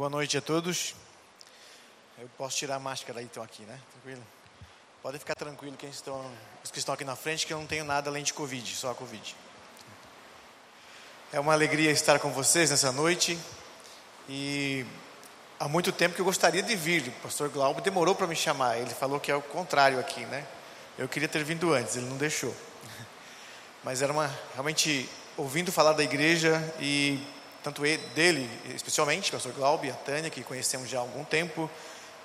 [0.00, 0.94] Boa noite a todos.
[2.18, 3.78] Eu posso tirar a máscara aí, então, aqui, né?
[3.92, 4.26] Tranquilo?
[5.02, 6.24] Podem ficar tranquilo quem estão,
[6.64, 8.92] os que estão aqui na frente, que eu não tenho nada além de Covid, só
[8.92, 9.36] a Covid.
[11.30, 13.38] É uma alegria estar com vocês nessa noite.
[14.26, 14.86] E
[15.58, 17.06] há muito tempo que eu gostaria de vir.
[17.06, 18.78] O pastor Glauber demorou para me chamar.
[18.78, 20.46] Ele falou que é o contrário aqui, né?
[20.96, 22.56] Eu queria ter vindo antes, ele não deixou.
[23.84, 25.06] Mas era uma realmente
[25.36, 27.22] ouvindo falar da igreja e
[27.62, 31.24] tanto ele, dele, especialmente, o pastor Glauber e a Tânia, que conhecemos já há algum
[31.24, 31.70] tempo,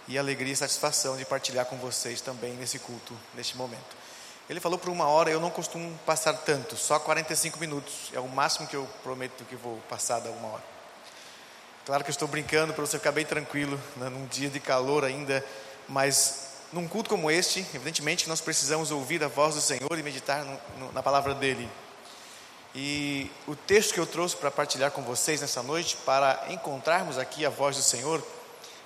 [0.08, 3.96] e a alegria e satisfação de partilhar com vocês também nesse culto, neste momento.
[4.50, 8.28] Ele falou por uma hora, eu não costumo passar tanto, só 45 minutos, é o
[8.28, 10.64] máximo que eu prometo que vou passar da uma hora.
[11.86, 15.04] Claro que eu estou brincando para você ficar bem tranquilo, né, num dia de calor
[15.04, 15.44] ainda,
[15.88, 20.44] mas num culto como este, evidentemente nós precisamos ouvir a voz do Senhor e meditar
[20.44, 21.70] no, no, na palavra dele.
[22.78, 27.46] E o texto que eu trouxe para partilhar com vocês nessa noite, para encontrarmos aqui
[27.46, 28.22] a voz do Senhor,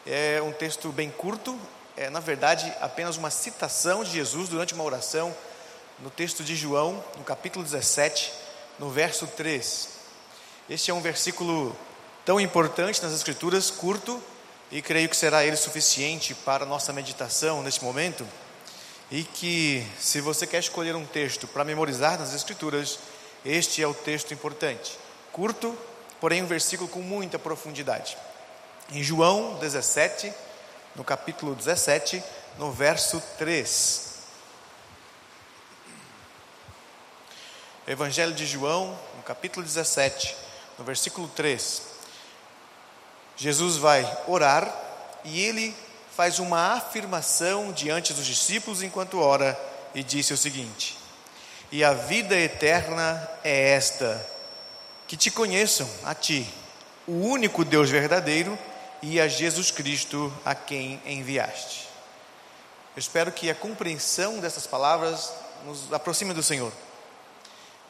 [0.06, 1.60] é um texto bem curto,
[1.98, 5.36] é na verdade apenas uma citação de Jesus durante uma oração,
[5.98, 8.32] no texto de João, no capítulo 17,
[8.78, 9.90] no verso 3.
[10.70, 11.76] Este é um versículo
[12.24, 14.22] tão importante nas Escrituras, curto,
[14.72, 18.24] e creio que será ele suficiente para nossa meditação neste momento.
[19.10, 23.00] E que, se você quer escolher um texto para memorizar nas Escrituras,
[23.46, 24.98] este é o texto importante.
[25.32, 25.78] Curto,
[26.20, 28.18] porém um versículo com muita profundidade.
[28.92, 30.34] Em João 17,
[30.96, 32.22] no capítulo 17,
[32.58, 34.10] no verso 3.
[37.88, 40.36] Evangelho de João, no capítulo 17,
[40.78, 41.82] no versículo 3.
[43.36, 44.72] Jesus vai orar
[45.24, 45.76] e ele
[46.16, 49.58] faz uma afirmação diante dos discípulos enquanto ora
[49.96, 50.99] e disse o seguinte:
[51.72, 54.26] e a vida eterna é esta:
[55.08, 56.52] que te conheçam a ti,
[57.08, 58.58] o único Deus verdadeiro,
[59.02, 61.88] e a Jesus Cristo a quem enviaste.
[62.96, 65.32] Eu espero que a compreensão dessas palavras
[65.66, 66.72] nos aproxime do Senhor.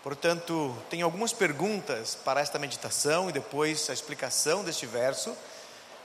[0.04, 5.36] Portanto, tenho algumas perguntas para esta meditação e depois a explicação deste verso,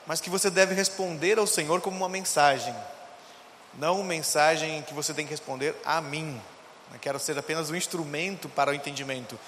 [0.06, 2.74] mas que você deve responder ao Senhor como uma mensagem,
[3.74, 6.40] não uma mensagem que você tem que responder a mim.
[6.90, 9.38] Não quero ser apenas um instrumento para o entendimento,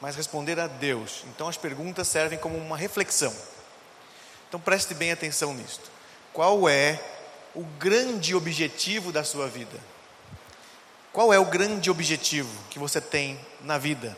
[0.00, 1.24] mas responder a Deus.
[1.28, 3.34] Então as perguntas servem como uma reflexão.
[4.48, 5.90] Então preste bem atenção nisto.
[6.32, 7.00] Qual é
[7.54, 9.78] o grande objetivo da sua vida?
[11.12, 14.16] Qual é o grande objetivo que você tem na vida?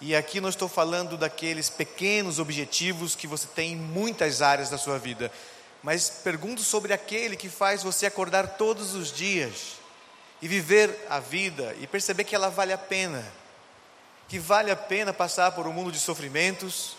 [0.00, 4.78] E aqui não estou falando daqueles pequenos objetivos que você tem em muitas áreas da
[4.78, 5.30] sua vida,
[5.82, 9.79] mas pergunto sobre aquele que faz você acordar todos os dias
[10.42, 13.24] e viver a vida e perceber que ela vale a pena,
[14.28, 16.96] que vale a pena passar por um mundo de sofrimentos,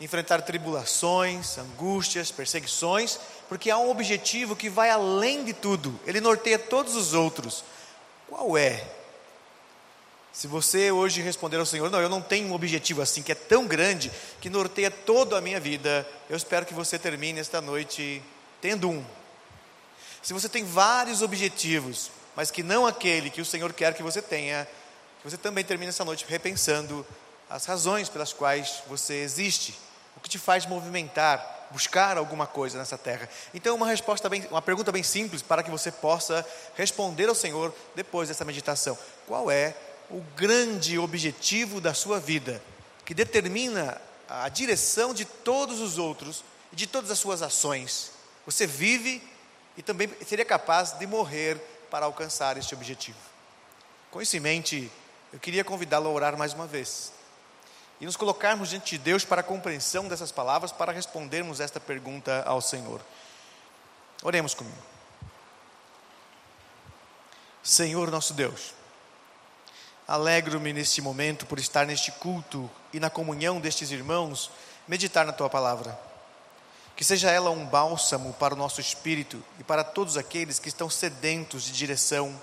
[0.00, 3.18] enfrentar tribulações, angústias, perseguições,
[3.48, 7.64] porque há um objetivo que vai além de tudo, ele norteia todos os outros.
[8.28, 8.84] Qual é?
[10.32, 13.34] Se você hoje responder ao Senhor, não, eu não tenho um objetivo assim que é
[13.34, 18.22] tão grande que norteia toda a minha vida, eu espero que você termine esta noite
[18.60, 19.04] tendo um.
[20.22, 24.22] Se você tem vários objetivos, mas que não aquele que o Senhor quer que você
[24.22, 24.66] tenha,
[25.20, 27.06] que você também termine essa noite repensando
[27.48, 29.78] as razões pelas quais você existe,
[30.16, 33.28] o que te faz movimentar, buscar alguma coisa nessa terra.
[33.52, 37.74] Então, uma resposta bem, uma pergunta bem simples para que você possa responder ao Senhor
[37.94, 38.96] depois dessa meditação.
[39.26, 39.74] Qual é
[40.10, 42.62] o grande objetivo da sua vida
[43.04, 48.12] que determina a direção de todos os outros e de todas as suas ações?
[48.46, 49.22] Você vive
[49.76, 51.58] e também seria capaz de morrer
[51.92, 53.18] para alcançar este objetivo.
[54.10, 54.90] Com isso em mente,
[55.30, 57.12] eu queria convidá-lo a orar mais uma vez
[58.00, 62.42] e nos colocarmos diante de Deus para a compreensão dessas palavras, para respondermos esta pergunta
[62.46, 62.98] ao Senhor.
[64.22, 64.82] Oremos comigo.
[67.62, 68.72] Senhor nosso Deus,
[70.08, 74.50] alegro-me neste momento por estar neste culto e na comunhão destes irmãos,
[74.88, 76.11] meditar na tua palavra.
[76.96, 80.88] Que seja ela um bálsamo para o nosso espírito e para todos aqueles que estão
[80.88, 82.40] sedentos de direção.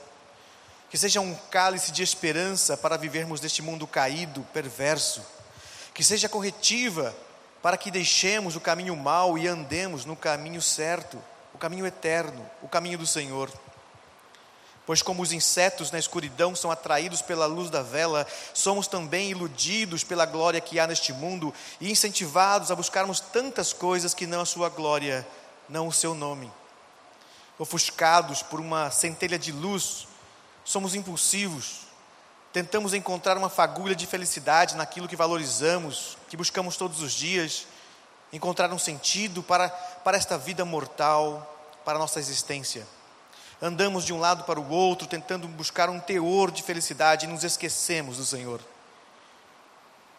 [0.89, 5.21] Que seja um cálice de esperança para vivermos neste mundo caído, perverso.
[5.93, 7.15] Que seja corretiva
[7.61, 11.21] para que deixemos o caminho mau e andemos no caminho certo,
[11.53, 13.51] o caminho eterno, o caminho do Senhor.
[14.89, 18.25] Pois, como os insetos na escuridão são atraídos pela luz da vela,
[18.55, 24.15] somos também iludidos pela glória que há neste mundo e incentivados a buscarmos tantas coisas
[24.15, 25.27] que não a sua glória,
[25.69, 26.51] não o seu nome.
[27.59, 30.07] Ofuscados por uma centelha de luz,
[30.65, 31.81] somos impulsivos,
[32.51, 37.67] tentamos encontrar uma fagulha de felicidade naquilo que valorizamos, que buscamos todos os dias,
[38.33, 42.87] encontrar um sentido para, para esta vida mortal, para a nossa existência.
[43.61, 47.43] Andamos de um lado para o outro, tentando buscar um teor de felicidade e nos
[47.43, 48.61] esquecemos do Senhor.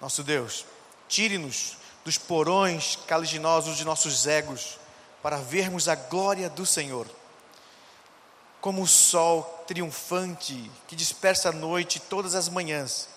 [0.01, 0.67] Nosso Deus,
[1.09, 4.79] tire-nos dos porões caliginosos de nossos egos,
[5.23, 7.07] para vermos a glória do Senhor.
[8.61, 13.09] Como o sol triunfante que dispersa a noite todas as manhãs,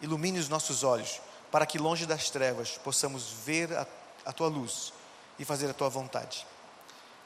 [0.00, 1.20] ilumine os nossos olhos,
[1.50, 3.86] para que longe das trevas possamos ver a,
[4.24, 4.92] a tua luz
[5.38, 6.46] e fazer a tua vontade.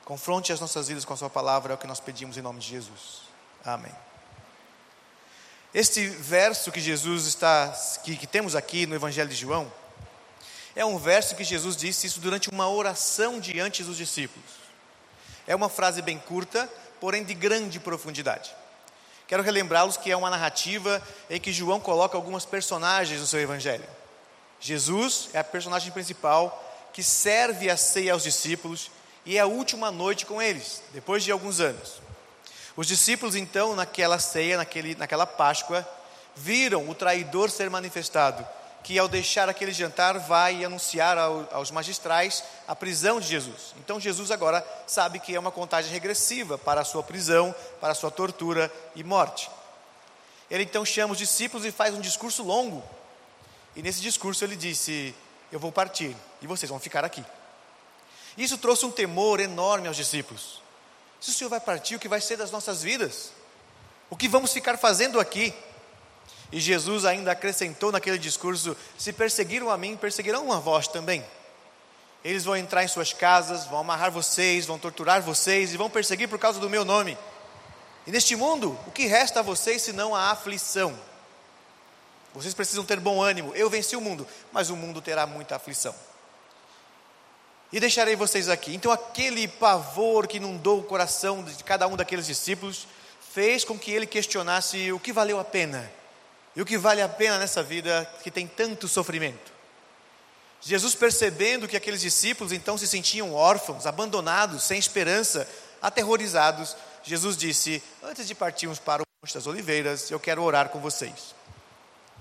[0.06, 2.60] Confronte as nossas vidas com a sua palavra, é o que nós pedimos em nome
[2.60, 3.22] de Jesus.
[3.64, 3.92] Amém.
[5.74, 9.70] Este verso que Jesus está, que, que temos aqui no Evangelho de João,
[10.76, 14.48] é um verso que Jesus disse isso durante uma oração diante dos discípulos.
[15.44, 18.54] É uma frase bem curta, porém de grande profundidade.
[19.26, 23.88] Quero relembrá-los que é uma narrativa em que João coloca algumas personagens no seu evangelho.
[24.60, 26.62] Jesus é a personagem principal
[26.92, 28.88] que serve a ceia aos discípulos
[29.26, 32.00] e é a última noite com eles, depois de alguns anos.
[32.74, 35.86] Os discípulos, então, naquela ceia, naquele, naquela Páscoa,
[36.34, 38.46] viram o traidor ser manifestado
[38.86, 43.74] que ao deixar aquele jantar vai anunciar ao, aos magistrais a prisão de Jesus.
[43.80, 47.94] Então Jesus agora sabe que é uma contagem regressiva para a sua prisão, para a
[47.96, 49.50] sua tortura e morte.
[50.48, 52.80] Ele então chama os discípulos e faz um discurso longo.
[53.74, 55.12] E nesse discurso ele disse:
[55.50, 57.24] Eu vou partir e vocês vão ficar aqui.
[58.36, 60.60] Isso trouxe um temor enorme aos discípulos.
[61.20, 63.32] Se o Senhor vai partir, o que vai ser das nossas vidas?
[64.10, 65.54] O que vamos ficar fazendo aqui?
[66.52, 71.24] E Jesus ainda acrescentou naquele discurso: Se perseguiram a mim, perseguirão a vós também.
[72.22, 76.28] Eles vão entrar em suas casas, vão amarrar vocês, vão torturar vocês e vão perseguir
[76.28, 77.16] por causa do meu nome.
[78.06, 80.96] E neste mundo, o que resta a vocês senão a aflição?
[82.34, 83.54] Vocês precisam ter bom ânimo.
[83.54, 85.94] Eu venci o mundo, mas o mundo terá muita aflição.
[87.72, 88.74] E deixarei vocês aqui.
[88.74, 92.86] Então, aquele pavor que inundou o coração de cada um daqueles discípulos
[93.32, 95.90] fez com que ele questionasse o que valeu a pena
[96.54, 99.52] e o que vale a pena nessa vida que tem tanto sofrimento.
[100.60, 105.46] Jesus, percebendo que aqueles discípulos então se sentiam órfãos, abandonados, sem esperança,
[105.82, 110.80] aterrorizados, Jesus disse: Antes de partirmos para o Monte das Oliveiras, eu quero orar com
[110.80, 111.34] vocês.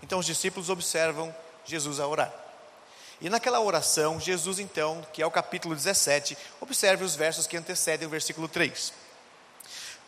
[0.04, 1.34] Então os discípulos observam
[1.66, 2.45] Jesus a orar.
[3.22, 8.08] E naquela oração, Jesus, então, que é o capítulo 17, observe os versos que antecedem
[8.08, 8.92] o versículo 3.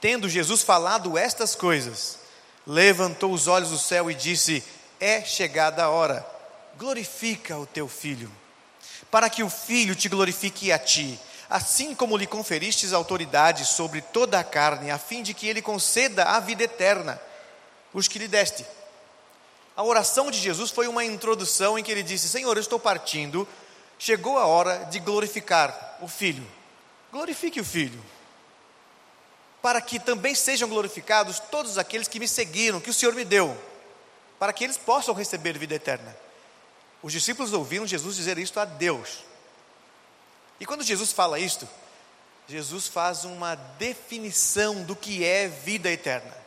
[0.02, 2.20] Tendo Jesus falado estas coisas,
[2.66, 4.64] levantou os olhos do céu e disse:
[5.00, 6.26] É chegada a hora,
[6.78, 8.32] glorifica o teu filho,
[9.10, 11.20] para que o filho te glorifique a ti,
[11.50, 16.26] assim como lhe conferistes autoridade sobre toda a carne, a fim de que ele conceda
[16.26, 17.20] a vida eterna,
[17.94, 18.66] os que lhe deste.
[19.78, 23.48] A oração de Jesus foi uma introdução em que ele disse: Senhor, eu estou partindo,
[23.98, 26.46] chegou a hora de glorificar o filho.
[27.12, 28.04] Glorifique o filho
[29.68, 33.54] para que também sejam glorificados todos aqueles que me seguiram, que o Senhor me deu,
[34.40, 36.16] para que eles possam receber vida eterna.
[37.04, 39.26] Os discípulos ouviram Jesus dizer isto a Deus.
[40.58, 41.68] E quando Jesus fala isto,
[42.48, 46.47] Jesus faz uma definição do que é vida eterna.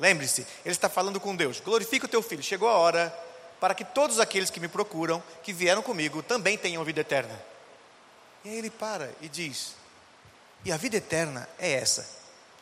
[0.00, 3.14] Lembre-se, ele está falando com Deus: glorifica o teu filho, chegou a hora
[3.60, 7.38] para que todos aqueles que me procuram, que vieram comigo, também tenham vida eterna.
[8.42, 9.74] E aí ele para e diz:
[10.64, 12.08] e a vida eterna é essa?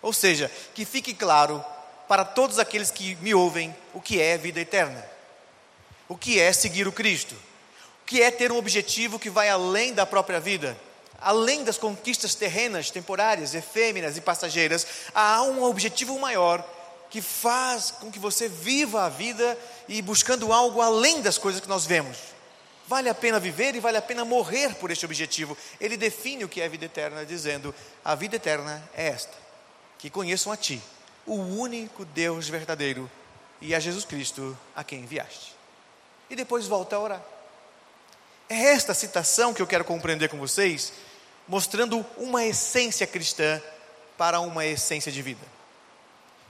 [0.03, 1.65] Ou seja, que fique claro
[2.09, 5.05] para todos aqueles que me ouvem o que é vida eterna,
[6.09, 7.37] o que é seguir o Cristo,
[8.03, 10.77] o que é ter um objetivo que vai além da própria vida,
[11.21, 16.65] além das conquistas terrenas, temporárias, efêmeras e passageiras, há um objetivo maior
[17.11, 21.69] que faz com que você viva a vida e buscando algo além das coisas que
[21.69, 22.19] nós vemos.
[22.87, 25.57] Vale a pena viver e vale a pena morrer por este objetivo.
[25.81, 27.75] Ele define o que é vida eterna, dizendo:
[28.05, 29.37] a vida eterna é esta
[29.99, 30.81] que conheçam a Ti,
[31.27, 33.11] o único Deus verdadeiro,
[33.61, 35.55] e a Jesus Cristo a quem enviaste.
[36.31, 37.23] E depois volta a orar.
[38.49, 40.93] É esta citação que eu quero compreender com vocês,
[41.47, 43.61] mostrando uma essência cristã
[44.17, 45.58] para uma essência de vida.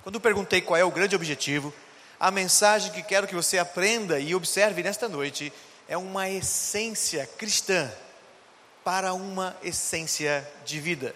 [0.09, 1.71] Quando perguntei qual é o grande objetivo,
[2.19, 5.53] a mensagem que quero que você aprenda e observe nesta noite
[5.87, 7.93] é uma essência cristã
[8.83, 11.15] para uma essência de vida.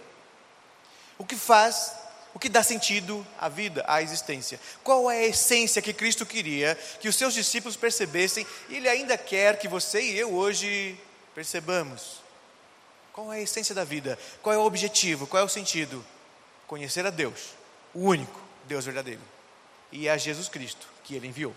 [1.16, 1.94] O que faz
[2.34, 4.60] o que dá sentido à vida, à existência.
[4.84, 9.16] Qual é a essência que Cristo queria que os seus discípulos percebessem e Ele ainda
[9.16, 11.00] quer que você e eu hoje
[11.34, 12.20] percebamos?
[13.10, 14.18] Qual é a essência da vida?
[14.42, 15.26] Qual é o objetivo?
[15.26, 16.04] Qual é o sentido?
[16.66, 17.54] Conhecer a Deus,
[17.94, 19.20] o único Deus verdadeiro,
[19.90, 21.54] e a Jesus Cristo que Ele enviou.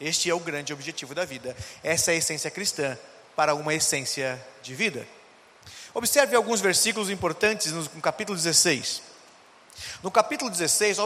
[0.00, 1.54] Este é o grande objetivo da vida.
[1.82, 2.98] Essa é a essência cristã
[3.36, 5.06] para uma essência de vida.
[5.92, 9.02] Observe alguns versículos importantes no capítulo 16.
[10.02, 10.98] No capítulo 16,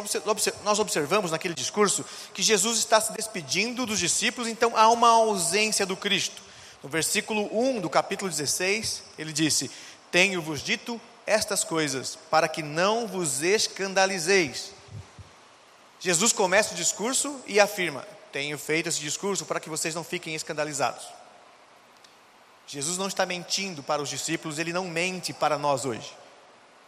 [0.62, 5.86] nós observamos naquele discurso que Jesus está se despedindo dos discípulos, então há uma ausência
[5.86, 6.42] do Cristo.
[6.82, 9.70] No versículo 1 do capítulo 16, ele disse:
[10.10, 14.73] Tenho-vos dito estas coisas, para que não vos escandalizeis.
[16.04, 20.34] Jesus começa o discurso e afirma: Tenho feito esse discurso para que vocês não fiquem
[20.34, 21.02] escandalizados.
[22.66, 26.14] Jesus não está mentindo para os discípulos, ele não mente para nós hoje.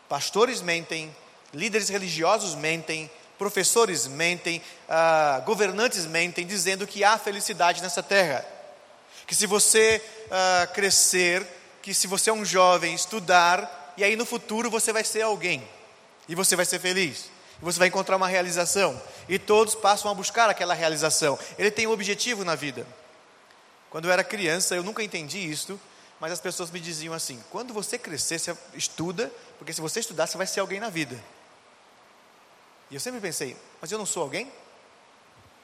[0.07, 1.17] Pastores mentem,
[1.55, 8.45] líderes religiosos mentem, professores mentem, ah, governantes mentem, dizendo que há felicidade nessa terra.
[9.27, 11.43] Que se você ah, crescer,
[11.81, 15.67] que se você é um jovem, estudar, e aí no futuro você vai ser alguém,
[16.29, 20.49] e você vai ser feliz, você vai encontrar uma realização, e todos passam a buscar
[20.51, 21.39] aquela realização.
[21.59, 22.87] Ele tem um objetivo na vida.
[23.91, 25.81] Quando eu era criança, eu nunca entendi isso,
[26.21, 30.27] mas as pessoas me diziam assim: quando você crescer, você estuda, porque se você estudar,
[30.27, 31.19] você vai ser alguém na vida.
[32.91, 34.51] E eu sempre pensei: mas eu não sou alguém?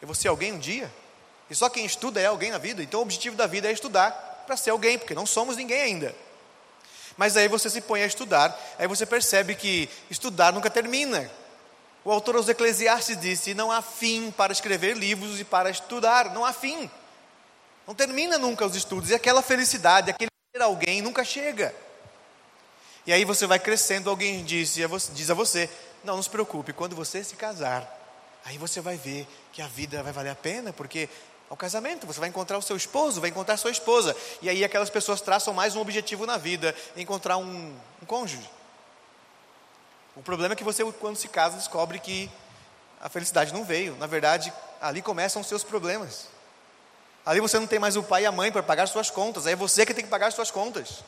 [0.00, 0.90] Eu vou ser alguém um dia?
[1.50, 4.10] E só quem estuda é alguém na vida, então o objetivo da vida é estudar
[4.46, 6.14] para ser alguém, porque não somos ninguém ainda.
[7.16, 11.30] Mas aí você se põe a estudar, aí você percebe que estudar nunca termina.
[12.04, 16.44] O autor aos Eclesiastes disse: não há fim para escrever livros e para estudar, não
[16.44, 16.90] há fim.
[17.86, 21.74] Não termina nunca os estudos, e aquela felicidade, aquele ser alguém nunca chega.
[23.06, 24.74] E aí você vai crescendo, alguém diz,
[25.14, 25.68] diz a você:
[26.04, 27.86] não, não se preocupe, quando você se casar,
[28.44, 31.08] aí você vai ver que a vida vai valer a pena, porque
[31.48, 34.90] ao casamento você vai encontrar o seu esposo, vai encontrar sua esposa, e aí aquelas
[34.90, 38.48] pessoas traçam mais um objetivo na vida: encontrar um, um cônjuge.
[40.14, 42.30] O problema é que você, quando se casa, descobre que
[43.00, 43.96] a felicidade não veio.
[43.96, 46.26] Na verdade, ali começam os seus problemas.
[47.24, 49.54] Ali você não tem mais o pai e a mãe para pagar suas contas, é
[49.54, 51.04] você que tem que pagar suas contas.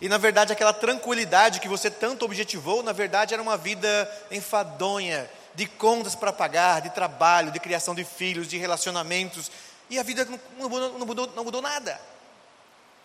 [0.00, 5.28] E na verdade, aquela tranquilidade que você tanto objetivou, na verdade era uma vida enfadonha,
[5.54, 9.50] de contas para pagar, de trabalho, de criação de filhos, de relacionamentos.
[9.90, 10.26] E a vida
[10.56, 12.00] não mudou, não mudou, não mudou nada.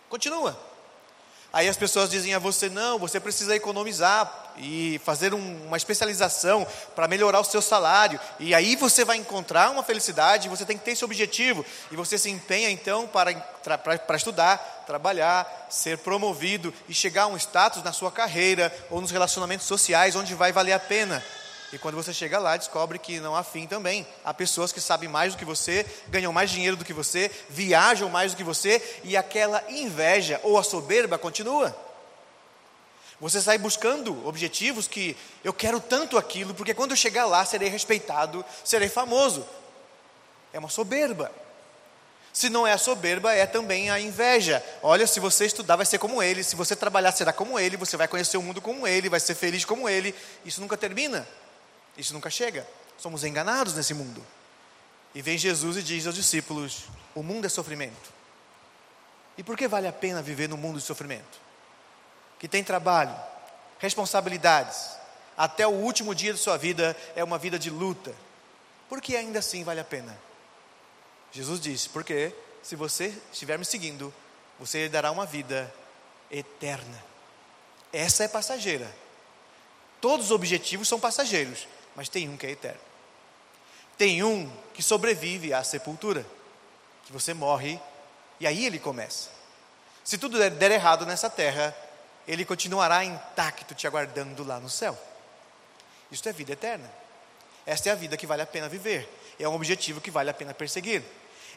[0.08, 0.58] Continua.
[1.52, 6.66] Aí as pessoas dizem a você: não, você precisa economizar e fazer um, uma especialização
[6.94, 8.18] para melhorar o seu salário.
[8.38, 11.64] E aí você vai encontrar uma felicidade, você tem que ter esse objetivo.
[11.90, 17.28] E você se empenha então para, para, para estudar, trabalhar, ser promovido e chegar a
[17.28, 21.22] um status na sua carreira ou nos relacionamentos sociais onde vai valer a pena.
[21.72, 24.06] E quando você chega lá, descobre que não há fim também.
[24.24, 28.08] Há pessoas que sabem mais do que você, ganham mais dinheiro do que você, viajam
[28.08, 31.85] mais do que você, e aquela inveja ou a soberba continua.
[33.20, 37.68] Você sai buscando objetivos que eu quero tanto aquilo, porque quando eu chegar lá serei
[37.68, 39.46] respeitado, serei famoso.
[40.52, 41.32] É uma soberba.
[42.32, 44.62] Se não é a soberba, é também a inveja.
[44.82, 47.96] Olha, se você estudar, vai ser como ele, se você trabalhar, será como ele, você
[47.96, 50.14] vai conhecer o mundo como ele, vai ser feliz como ele.
[50.44, 51.26] Isso nunca termina.
[51.96, 52.66] Isso nunca chega.
[52.98, 54.22] Somos enganados nesse mundo.
[55.14, 58.12] E vem Jesus e diz aos discípulos: O mundo é sofrimento.
[59.38, 61.45] E por que vale a pena viver no mundo de sofrimento?
[62.38, 63.14] Que tem trabalho,
[63.78, 64.96] responsabilidades,
[65.36, 68.14] até o último dia de sua vida é uma vida de luta.
[68.88, 70.18] Por que ainda assim vale a pena?
[71.32, 74.12] Jesus disse: Porque se você estiver me seguindo,
[74.58, 75.72] você dará uma vida
[76.30, 77.04] eterna.
[77.92, 78.90] Essa é passageira.
[80.00, 82.80] Todos os objetivos são passageiros, mas tem um que é eterno.
[83.96, 86.24] Tem um que sobrevive à sepultura,
[87.04, 87.80] que você morre
[88.38, 89.30] e aí ele começa.
[90.04, 91.74] Se tudo der errado nessa terra,
[92.26, 94.98] ele continuará intacto te aguardando lá no céu.
[96.10, 96.90] Isso é vida eterna.
[97.64, 99.08] Esta é a vida que vale a pena viver.
[99.38, 101.02] É um objetivo que vale a pena perseguir.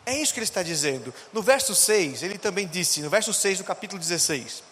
[0.05, 1.13] É isso que ele está dizendo.
[1.31, 4.63] No verso 6, ele também disse, no verso 6 do capítulo 16: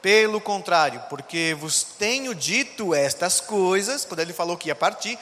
[0.00, 5.18] pelo contrário, porque vos tenho dito estas coisas, quando ele falou que ia partir,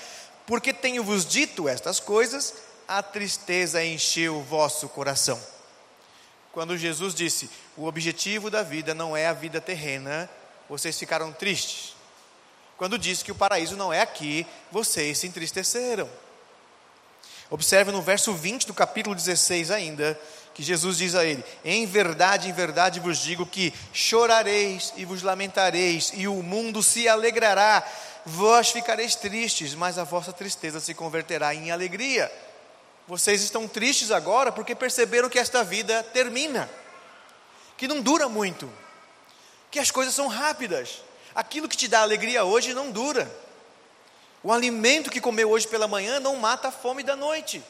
[0.46, 2.54] porque tenho vos dito estas coisas,
[2.86, 5.40] a tristeza encheu o vosso coração.
[6.56, 10.26] Quando Jesus disse: O objetivo da vida não é a vida terrena,
[10.70, 11.94] vocês ficaram tristes.
[12.78, 16.08] Quando disse que o paraíso não é aqui, vocês se entristeceram.
[17.50, 20.18] Observe no verso 20 do capítulo 16 ainda,
[20.54, 25.20] que Jesus diz a ele: Em verdade, em verdade vos digo que chorareis e vos
[25.20, 27.86] lamentareis, e o mundo se alegrará.
[28.24, 32.32] Vós ficareis tristes, mas a vossa tristeza se converterá em alegria.
[33.06, 36.68] Vocês estão tristes agora porque perceberam que esta vida termina,
[37.76, 38.70] que não dura muito,
[39.70, 41.02] que as coisas são rápidas.
[41.34, 43.30] Aquilo que te dá alegria hoje não dura.
[44.42, 47.62] O alimento que comeu hoje pela manhã não mata a fome da noite.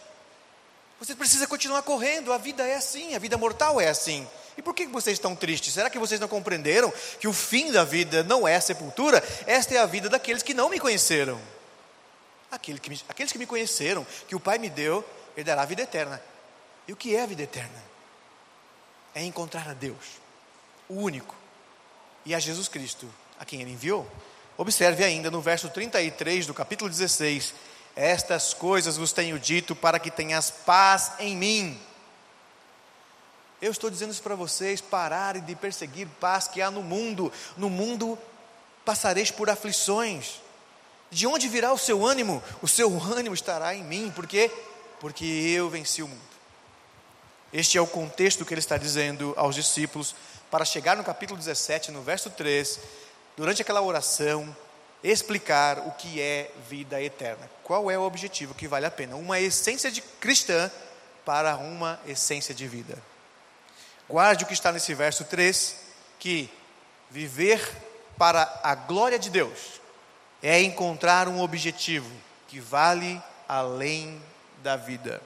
[0.99, 4.27] Você precisa continuar correndo, a vida é assim, a vida mortal é assim.
[4.57, 5.75] E por que vocês estão tristes?
[5.75, 6.91] Será que vocês não compreenderam
[7.21, 9.23] que o fim da vida não é a sepultura?
[9.47, 11.39] Esta é a vida daqueles que não me conheceram.
[12.51, 15.05] Aqueles que me, aqueles que me conheceram, que o Pai me deu,
[15.37, 16.21] Ele dará a vida eterna.
[16.89, 17.83] E o que é a vida eterna?
[19.15, 20.21] É encontrar a Deus,
[20.89, 21.35] o único,
[22.25, 24.11] e a Jesus Cristo, a quem Ele enviou.
[24.57, 27.55] Observe ainda no verso 33 do capítulo 16:
[27.95, 31.81] Estas coisas vos tenho dito para que tenhas paz em mim.
[33.61, 37.33] Eu estou dizendo isso para vocês: pararem de perseguir paz que há no mundo.
[37.57, 38.19] No mundo
[38.85, 40.41] passareis por aflições.
[41.11, 42.43] De onde virá o seu ânimo?
[42.63, 44.51] O seu ânimo estará em mim, por quê?
[45.01, 46.37] Porque eu venci o mundo.
[47.53, 50.15] Este é o contexto que ele está dizendo aos discípulos,
[50.51, 52.81] para chegar no capítulo 17, no verso 3,
[53.37, 54.55] durante aquela oração,
[55.03, 57.51] explicar o que é vida eterna.
[57.63, 59.17] Qual é o objetivo que vale a pena?
[59.17, 60.71] Uma essência de cristã
[61.25, 63.03] para uma essência de vida.
[64.09, 65.77] Guarde o que está nesse verso 3,
[66.19, 66.49] que
[67.11, 67.61] viver
[68.17, 69.81] para a glória de Deus
[70.43, 72.11] é encontrar um objetivo
[72.49, 74.23] que vale além
[74.67, 75.23] da vida.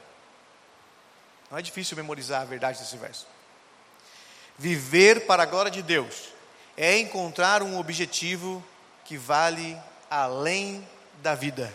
[1.50, 3.26] Não é difícil memorizar a verdade desse verso.
[4.58, 6.28] Viver para a glória de Deus
[6.76, 8.62] é encontrar um objetivo
[9.02, 9.78] que vale
[10.10, 10.86] além
[11.22, 11.74] da vida.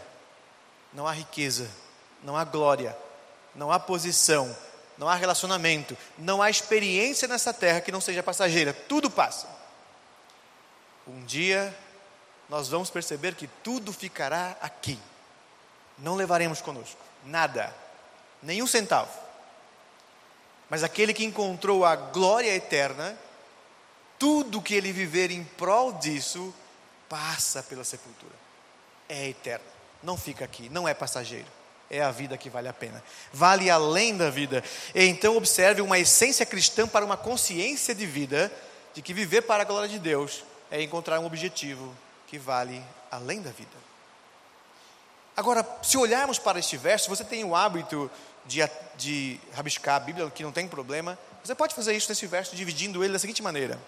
[0.94, 1.68] Não há riqueza,
[2.24, 2.96] não há glória,
[3.56, 4.56] não há posição,
[4.96, 9.50] não há relacionamento, não há experiência nessa terra que não seja passageira, tudo passa.
[11.08, 11.76] Um dia
[12.48, 15.00] nós vamos perceber que tudo ficará aqui.
[15.98, 17.74] Não levaremos conosco nada,
[18.42, 19.12] nenhum centavo.
[20.70, 23.18] Mas aquele que encontrou a glória eterna,
[24.18, 26.54] tudo que ele viver em prol disso,
[27.10, 28.34] passa pela sepultura.
[29.08, 29.66] É eterno,
[30.02, 31.48] não fica aqui, não é passageiro.
[31.88, 33.04] É a vida que vale a pena.
[33.32, 34.64] Vale além da vida.
[34.96, 38.52] Então, observe uma essência cristã para uma consciência de vida,
[38.94, 41.96] de que viver para a glória de Deus é encontrar um objetivo
[42.28, 43.78] que vale além da vida.
[45.36, 48.10] Agora, se olharmos para este verso, você tem o hábito
[48.46, 48.60] de,
[48.96, 51.18] de rabiscar a Bíblia, que não tem problema.
[51.44, 53.80] Você pode fazer isso nesse verso, dividindo ele da seguinte maneira: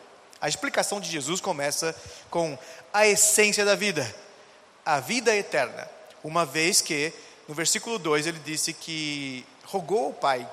[0.41, 1.95] a explicação de Jesus começa
[2.29, 2.57] com
[2.91, 4.13] a essência da vida,
[4.85, 5.89] a vida eterna.
[6.23, 7.13] Uma vez que,
[7.47, 10.47] no versículo 2, ele disse que rogou ao Pai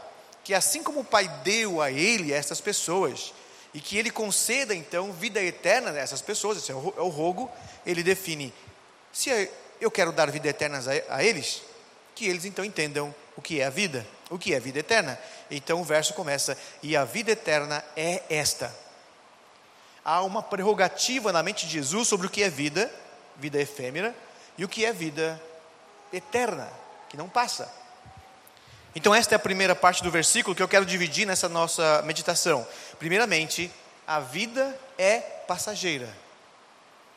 [0.45, 3.33] que, assim como o Pai deu a ele essas pessoas,
[3.73, 7.51] e que ele conceda então vida eterna a essas pessoas, esse é o, é rogo,
[7.85, 8.53] ele define:
[9.13, 11.63] se eu quero dar vida eterna a, a eles,
[12.15, 15.19] que eles então entendam o que é a vida, o que é vida eterna.
[15.51, 18.75] Então o verso começa: e a vida eterna é esta.
[20.05, 22.93] Há uma prerrogativa na mente de Jesus sobre o que é vida,
[23.37, 24.15] vida efêmera,
[24.57, 25.41] e o que é vida
[26.13, 26.69] eterna,
[27.09, 27.73] que não passa.
[28.95, 32.65] Então, esta é a primeira parte do versículo que eu quero dividir nessa nossa meditação.
[32.99, 33.71] Primeiramente,
[34.07, 36.09] a vida é passageira,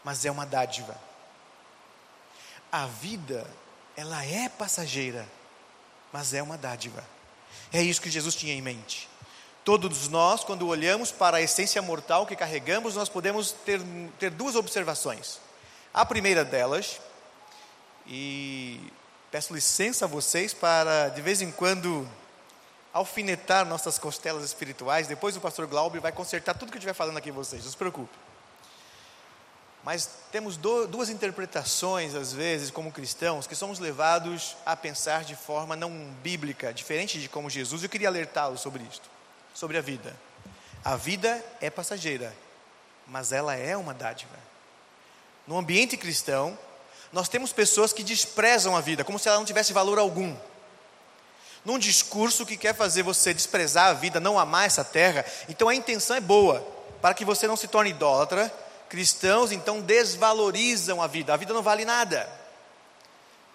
[0.03, 1.06] mas é uma dádiva.
[2.71, 3.45] A vida,
[3.95, 5.27] ela é passageira,
[6.11, 7.03] mas é uma dádiva.
[7.71, 9.09] É isso que Jesus tinha em mente.
[9.63, 13.81] Todos nós, quando olhamos para a essência mortal que carregamos, nós podemos ter,
[14.17, 15.39] ter duas observações.
[15.93, 17.01] A primeira delas,
[18.05, 18.79] e
[19.29, 22.07] Peço licença a vocês para, de vez em quando,
[22.93, 25.05] alfinetar nossas costelas espirituais.
[25.05, 27.71] Depois o pastor Glauber vai consertar tudo que eu estiver falando aqui em vocês, não
[27.71, 28.17] se preocupe.
[29.87, 35.33] Mas temos do, duas interpretações, às vezes, como cristãos, que somos levados a pensar de
[35.33, 35.89] forma não
[36.21, 37.83] bíblica, diferente de como Jesus.
[37.83, 39.09] Eu queria alertá-los sobre isto,
[39.53, 40.13] sobre a vida.
[40.83, 42.35] A vida é passageira,
[43.07, 44.35] mas ela é uma dádiva.
[45.47, 46.59] No ambiente cristão,
[47.13, 50.35] nós temos pessoas que desprezam a vida, como se ela não tivesse valor algum.
[51.63, 55.75] Num discurso que quer fazer você desprezar a vida, não amar essa terra, então a
[55.75, 56.59] intenção é boa,
[57.01, 58.53] para que você não se torne idólatra.
[58.89, 62.29] Cristãos então desvalorizam a vida, a vida não vale nada.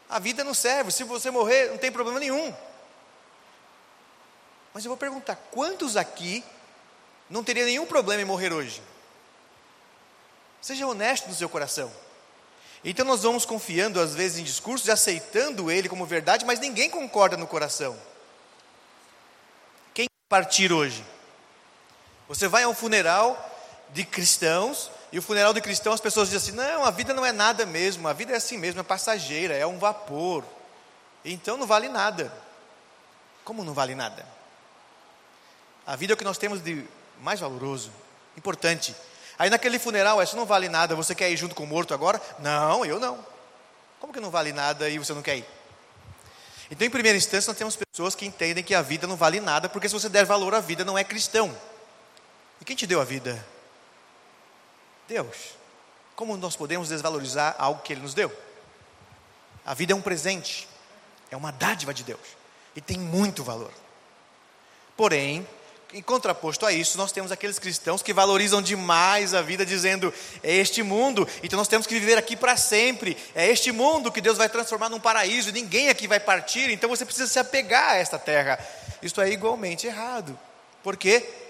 [0.08, 2.54] A vida não serve, se você morrer, não tem problema nenhum.
[4.74, 6.44] Mas eu vou perguntar: quantos aqui
[7.30, 8.82] não teria nenhum problema em morrer hoje?
[10.60, 11.90] Seja honesto no seu coração.
[12.84, 17.36] Então nós vamos confiando às vezes em discursos, aceitando ele como verdade, mas ninguém concorda
[17.36, 17.98] no coração.
[19.94, 21.04] Quem partir hoje?
[22.28, 23.50] Você vai a um funeral
[23.90, 27.24] de cristãos, e o funeral de cristãos as pessoas dizem assim: não, a vida não
[27.24, 30.42] é nada mesmo, a vida é assim mesmo, é passageira, é um vapor.
[31.24, 32.32] Então não vale nada.
[33.44, 34.26] Como não vale nada?
[35.86, 36.84] A vida é o que nós temos de
[37.20, 37.92] mais valoroso,
[38.36, 38.96] importante.
[39.38, 42.20] Aí naquele funeral, isso não vale nada, você quer ir junto com o morto agora?
[42.38, 43.18] Não, eu não.
[44.00, 45.46] Como que não vale nada e você não quer ir?
[46.70, 49.68] Então, em primeira instância, nós temos pessoas que entendem que a vida não vale nada,
[49.68, 51.54] porque se você der valor à vida, não é cristão.
[52.60, 53.44] E quem te deu a vida?
[55.12, 55.36] Deus.
[56.16, 58.32] Como nós podemos desvalorizar algo que Ele nos deu?
[59.64, 60.66] A vida é um presente,
[61.30, 62.20] é uma dádiva de Deus
[62.74, 63.70] e tem muito valor.
[64.96, 65.46] Porém,
[65.92, 70.54] em contraposto a isso, nós temos aqueles cristãos que valorizam demais a vida, dizendo: é
[70.54, 73.14] este mundo, então nós temos que viver aqui para sempre.
[73.34, 76.88] É este mundo que Deus vai transformar num paraíso e ninguém aqui vai partir, então
[76.88, 78.58] você precisa se apegar a esta terra.
[79.02, 80.38] Isto é igualmente errado.
[80.82, 81.41] Por quê?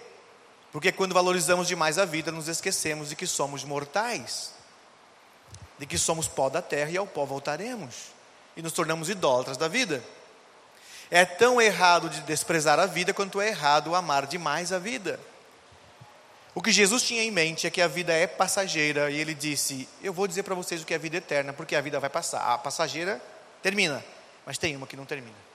[0.72, 4.54] Porque quando valorizamos demais a vida, nos esquecemos de que somos mortais,
[5.78, 8.06] de que somos pó da terra e ao pó voltaremos,
[8.56, 10.02] e nos tornamos idólatras da vida.
[11.10, 15.20] É tão errado de desprezar a vida quanto é errado amar demais a vida.
[16.54, 19.86] O que Jesus tinha em mente é que a vida é passageira e ele disse:
[20.02, 22.08] Eu vou dizer para vocês o que é a vida eterna, porque a vida vai
[22.08, 22.54] passar.
[22.54, 23.20] A passageira
[23.62, 24.02] termina,
[24.46, 25.51] mas tem uma que não termina.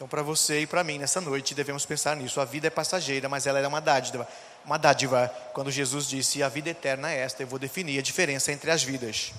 [0.00, 2.40] Então, para você e para mim, nessa noite, devemos pensar nisso.
[2.40, 4.26] A vida é passageira, mas ela é uma dádiva.
[4.64, 8.50] Uma dádiva, quando Jesus disse: A vida eterna é esta, eu vou definir a diferença
[8.50, 9.30] entre as vidas.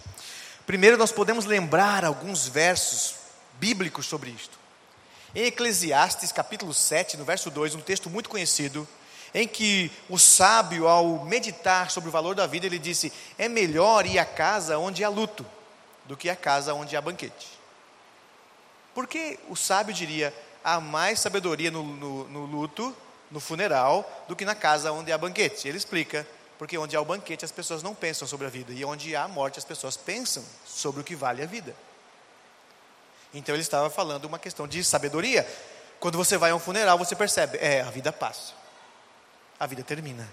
[0.67, 3.15] Primeiro, nós podemos lembrar alguns versos
[3.53, 4.59] bíblicos sobre isto.
[5.33, 8.87] Em Eclesiastes capítulo 7, no verso 2, um texto muito conhecido,
[9.33, 14.05] em que o sábio, ao meditar sobre o valor da vida, ele disse: É melhor
[14.05, 15.43] ir à casa onde há luto
[16.05, 17.47] do que à casa onde há banquete.
[18.93, 20.31] Por que o sábio diria:
[20.63, 22.95] há mais sabedoria no, no, no luto,
[23.29, 25.67] no funeral, do que na casa onde há banquete?
[25.67, 28.85] Ele explica: porque onde há o banquete as pessoas não pensam sobre a vida, e
[28.85, 31.75] onde há a morte as pessoas pensam sobre o que vale a vida.
[33.33, 35.47] Então ele estava falando uma questão de sabedoria.
[35.99, 38.53] Quando você vai a um funeral, você percebe, é, a vida passa.
[39.59, 40.27] A vida termina.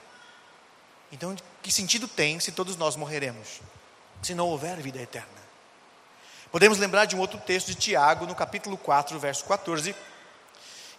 [1.12, 3.61] Então, que sentido tem se todos nós morreremos?
[4.23, 5.29] Se não houver vida eterna.
[6.51, 9.95] Podemos lembrar de um outro texto de Tiago, no capítulo 4, verso 14,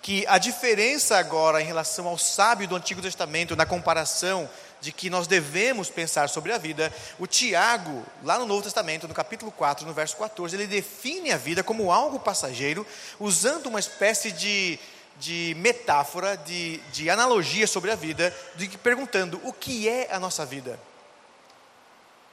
[0.01, 4.49] que a diferença agora em relação ao sábio do Antigo Testamento, na comparação
[4.81, 9.13] de que nós devemos pensar sobre a vida, o Tiago, lá no Novo Testamento, no
[9.13, 12.87] capítulo 4, no verso 14, ele define a vida como algo passageiro,
[13.19, 14.79] usando uma espécie de,
[15.19, 20.45] de metáfora, de, de analogia sobre a vida, de, perguntando o que é a nossa
[20.45, 20.79] vida.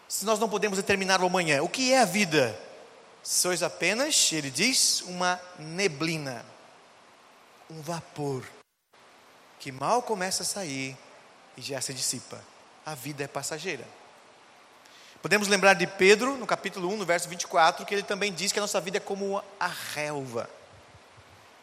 [0.08, 2.56] Se nós não podemos determinar o amanhã, o que é a vida?
[3.24, 6.46] Sois apenas, ele diz, uma neblina,
[7.70, 8.44] um vapor,
[9.58, 10.96] que mal começa a sair
[11.56, 12.42] e já se dissipa.
[12.84, 13.84] A vida é passageira.
[15.20, 18.58] Podemos lembrar de Pedro, no capítulo 1, no verso 24, que ele também diz que
[18.58, 20.48] a nossa vida é como a relva,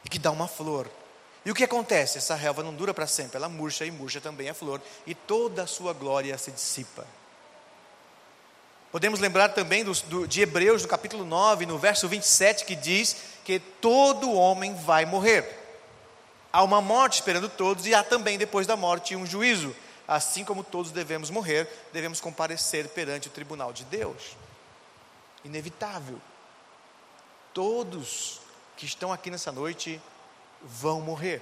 [0.04, 0.89] e que dá uma flor.
[1.46, 2.18] E o que acontece?
[2.18, 5.63] Essa relva não dura para sempre, ela murcha e murcha também a flor, e toda
[5.63, 7.06] a sua glória se dissipa.
[8.92, 13.16] Podemos lembrar também do, do, de Hebreus, no capítulo 9, no verso 27, que diz
[13.46, 15.62] que todo homem vai morrer.
[16.54, 19.76] Há uma morte esperando todos, e há também, depois da morte, um juízo
[20.08, 24.36] assim como todos devemos morrer, devemos comparecer perante o tribunal de Deus.
[25.44, 26.22] Inevitável.
[27.54, 28.39] Todos
[28.78, 30.02] que estão aqui nessa noite
[30.62, 31.42] vão morrer.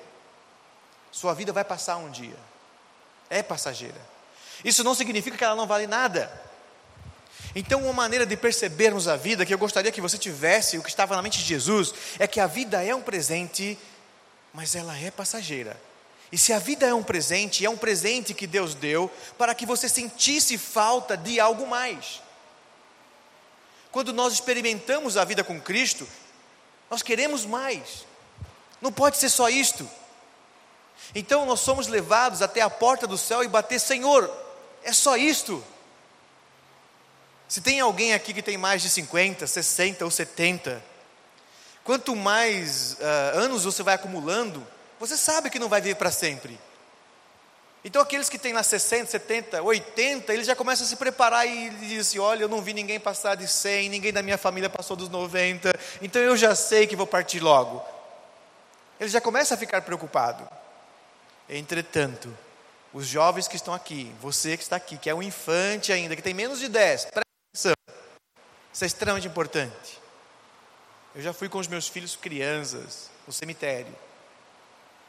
[1.11, 2.37] Sua vida vai passar um dia.
[3.29, 3.99] É passageira.
[4.63, 6.31] Isso não significa que ela não vale nada.
[7.55, 10.89] Então, uma maneira de percebermos a vida que eu gostaria que você tivesse, o que
[10.89, 13.77] estava na mente de Jesus, é que a vida é um presente,
[14.53, 15.79] mas ela é passageira.
[16.31, 19.65] E se a vida é um presente, é um presente que Deus deu para que
[19.65, 22.21] você sentisse falta de algo mais.
[23.91, 26.07] Quando nós experimentamos a vida com Cristo,
[26.89, 28.05] nós queremos mais.
[28.81, 29.89] Não pode ser só isto.
[31.13, 34.31] Então nós somos levados até a porta do céu e bater, Senhor,
[34.83, 35.61] é só isto.
[37.47, 40.81] Se tem alguém aqui que tem mais de 50, 60 ou 70,
[41.83, 44.65] quanto mais uh, anos você vai acumulando,
[44.99, 46.59] você sabe que não vai viver para sempre.
[47.83, 51.71] Então aqueles que têm lá 60, 70, 80, eles já começam a se preparar e
[51.71, 55.09] dizem olha, eu não vi ninguém passar de 100, ninguém da minha família passou dos
[55.09, 57.83] 90, então eu já sei que vou partir logo.
[58.99, 60.47] Ele já começa a ficar preocupado.
[61.49, 62.31] Entretanto,
[62.93, 66.21] os jovens que estão aqui, você que está aqui, que é um infante ainda, que
[66.21, 67.73] tem menos de 10, presta atenção.
[68.71, 70.00] Isso é extremamente importante.
[71.13, 73.93] Eu já fui com os meus filhos crianças no cemitério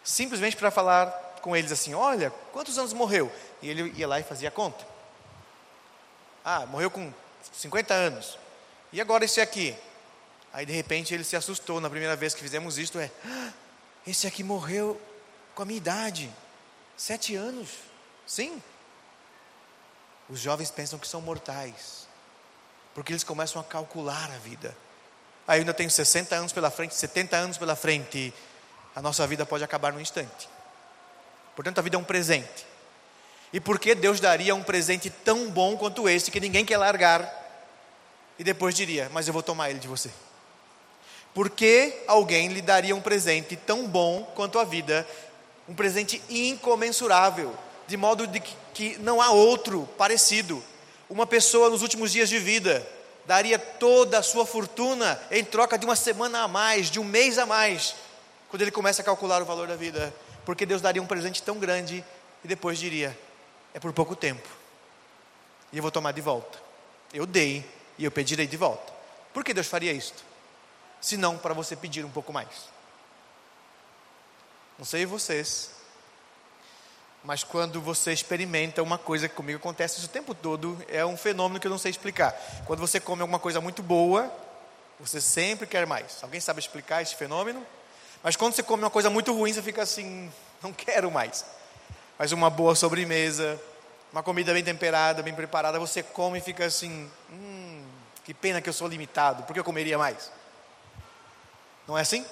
[0.05, 1.11] simplesmente para falar
[1.41, 3.33] com eles assim: Olha, quantos anos morreu?
[3.61, 4.87] E ele ia lá e fazia a conta.
[6.45, 7.12] Ah, morreu com
[7.53, 8.38] 50 anos.
[8.93, 9.77] E agora esse aqui?
[10.53, 13.53] Aí de repente ele se assustou na primeira vez que fizemos isto: é, ah,
[14.07, 15.01] esse aqui morreu
[15.55, 16.31] com a minha idade,
[16.97, 17.71] sete anos.
[18.27, 18.62] Sim.
[20.29, 22.07] Os jovens pensam que são mortais,
[22.95, 24.75] porque eles começam a calcular a vida.
[25.46, 28.33] Ainda tenho 60 anos pela frente, 70 anos pela frente,
[28.94, 30.48] a nossa vida pode acabar num instante.
[31.57, 32.66] Portanto, a vida é um presente.
[33.52, 37.40] E por que Deus daria um presente tão bom quanto esse que ninguém quer largar?
[38.38, 40.11] E depois diria: Mas eu vou tomar ele de você.
[41.35, 45.07] Por que alguém lhe daria um presente tão bom quanto a vida?
[45.68, 47.55] Um presente incomensurável,
[47.87, 48.40] de modo de
[48.74, 50.62] que não há outro parecido.
[51.09, 52.87] Uma pessoa nos últimos dias de vida
[53.24, 57.38] daria toda a sua fortuna em troca de uma semana a mais, de um mês
[57.38, 57.94] a mais,
[58.48, 60.12] quando ele começa a calcular o valor da vida.
[60.44, 62.04] Porque Deus daria um presente tão grande
[62.44, 63.16] e depois diria:
[63.72, 64.48] é por pouco tempo.
[65.72, 66.58] E eu vou tomar de volta.
[67.12, 67.64] Eu dei
[67.96, 68.92] e eu pedirei de volta.
[69.32, 70.22] Por que Deus faria isto?
[71.00, 72.48] Se não para você pedir um pouco mais.
[74.78, 75.70] Não sei vocês,
[77.24, 81.16] mas quando você experimenta uma coisa que comigo acontece isso o tempo todo, é um
[81.16, 82.32] fenômeno que eu não sei explicar.
[82.66, 84.32] Quando você come alguma coisa muito boa,
[84.98, 86.18] você sempre quer mais.
[86.22, 87.64] Alguém sabe explicar esse fenômeno?
[88.22, 90.32] Mas quando você come uma coisa muito ruim, você fica assim,
[90.62, 91.44] não quero mais
[92.22, 93.61] mas uma boa sobremesa,
[94.12, 97.85] uma comida bem temperada, bem preparada, você come e fica assim, hum,
[98.24, 100.30] que pena que eu sou limitado, porque eu comeria mais.
[101.85, 102.24] Não é assim?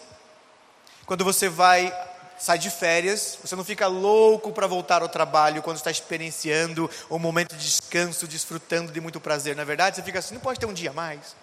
[1.07, 1.93] Quando você vai
[2.41, 7.19] sai de férias, você não fica louco para voltar ao trabalho quando está experienciando um
[7.19, 9.55] momento de descanso, desfrutando de muito prazer.
[9.55, 11.37] Na é verdade, você fica assim, não pode ter um dia a mais,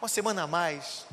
[0.00, 1.04] uma semana a mais.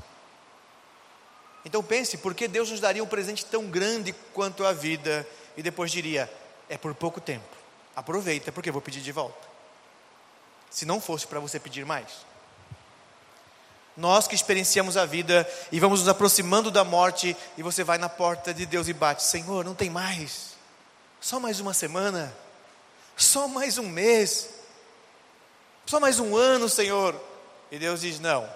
[1.66, 5.28] Então pense, por que Deus nos daria um presente tão grande quanto a vida?
[5.58, 6.32] E depois diria,
[6.70, 7.56] é por pouco tempo.
[7.96, 9.48] Aproveita, porque eu vou pedir de volta.
[10.70, 12.26] Se não fosse para você pedir mais.
[13.98, 18.10] Nós que experienciamos a vida e vamos nos aproximando da morte, e você vai na
[18.10, 20.56] porta de Deus e bate: Senhor, não tem mais.
[21.22, 22.36] Só mais uma semana.
[23.16, 24.50] Só mais um mês.
[25.86, 27.20] Só mais um ano, Senhor.
[27.72, 28.50] E Deus diz: Não.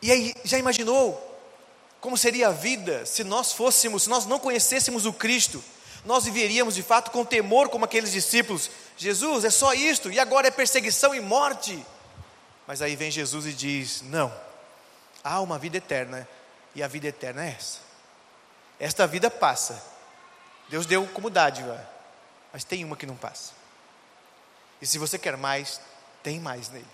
[0.00, 1.22] E aí, já imaginou
[2.00, 5.62] como seria a vida se nós fôssemos, se nós não conhecêssemos o Cristo?
[6.04, 8.70] Nós viveríamos de fato com temor como aqueles discípulos.
[8.96, 11.84] Jesus, é só isto, e agora é perseguição e morte.
[12.66, 14.32] Mas aí vem Jesus e diz: Não,
[15.22, 16.28] há uma vida eterna,
[16.74, 17.80] e a vida eterna é essa.
[18.78, 19.82] Esta vida passa.
[20.68, 21.88] Deus deu como dádiva,
[22.52, 23.52] mas tem uma que não passa.
[24.80, 25.80] E se você quer mais,
[26.22, 26.86] tem mais nele.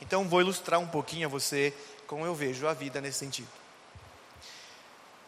[0.00, 1.74] Então vou ilustrar um pouquinho a você
[2.06, 3.48] como eu vejo a vida nesse sentido.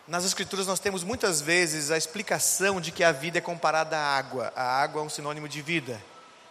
[0.07, 4.17] Nas Escrituras nós temos muitas vezes a explicação de que a vida é comparada à
[4.17, 4.53] água.
[4.57, 6.03] A água é um sinônimo de vida.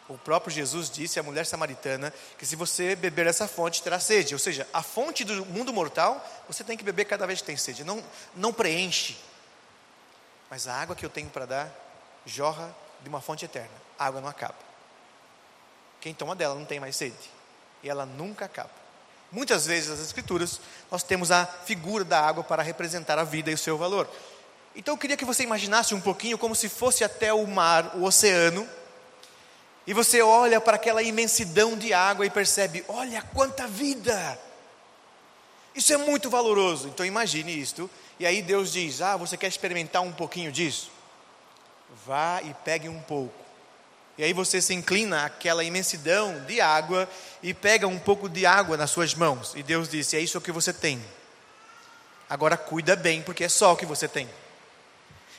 [0.10, 4.34] O próprio Jesus disse à mulher samaritana que se você beber essa fonte terá sede.
[4.34, 7.56] Ou seja, a fonte do mundo mortal você tem que beber cada vez que tem
[7.56, 7.84] sede.
[7.84, 8.04] Não,
[8.36, 9.15] não preenche.
[10.50, 11.72] Mas a água que eu tenho para dar
[12.26, 13.69] jorra de uma fonte eterna.
[14.00, 14.56] A água não acaba.
[16.02, 17.15] Quem toma dela não tem mais sede.
[17.84, 18.72] E ela nunca acaba.
[19.32, 23.54] Muitas vezes nas Escrituras nós temos a figura da água para representar a vida e
[23.54, 24.10] o seu valor.
[24.76, 28.06] Então eu queria que você imaginasse um pouquinho como se fosse até o mar, o
[28.06, 28.67] oceano,
[29.89, 34.39] e você olha para aquela imensidão de água e percebe: olha quanta vida!
[35.73, 36.89] Isso é muito valoroso.
[36.89, 37.89] Então imagine isto.
[38.19, 40.91] E aí Deus diz: Ah, você quer experimentar um pouquinho disso?
[42.06, 43.34] Vá e pegue um pouco.
[44.15, 47.10] E aí você se inclina àquela imensidão de água
[47.41, 49.54] e pega um pouco de água nas suas mãos.
[49.56, 51.04] E Deus disse: É isso que você tem.
[52.30, 54.30] Agora cuida bem, porque é só o que você tem.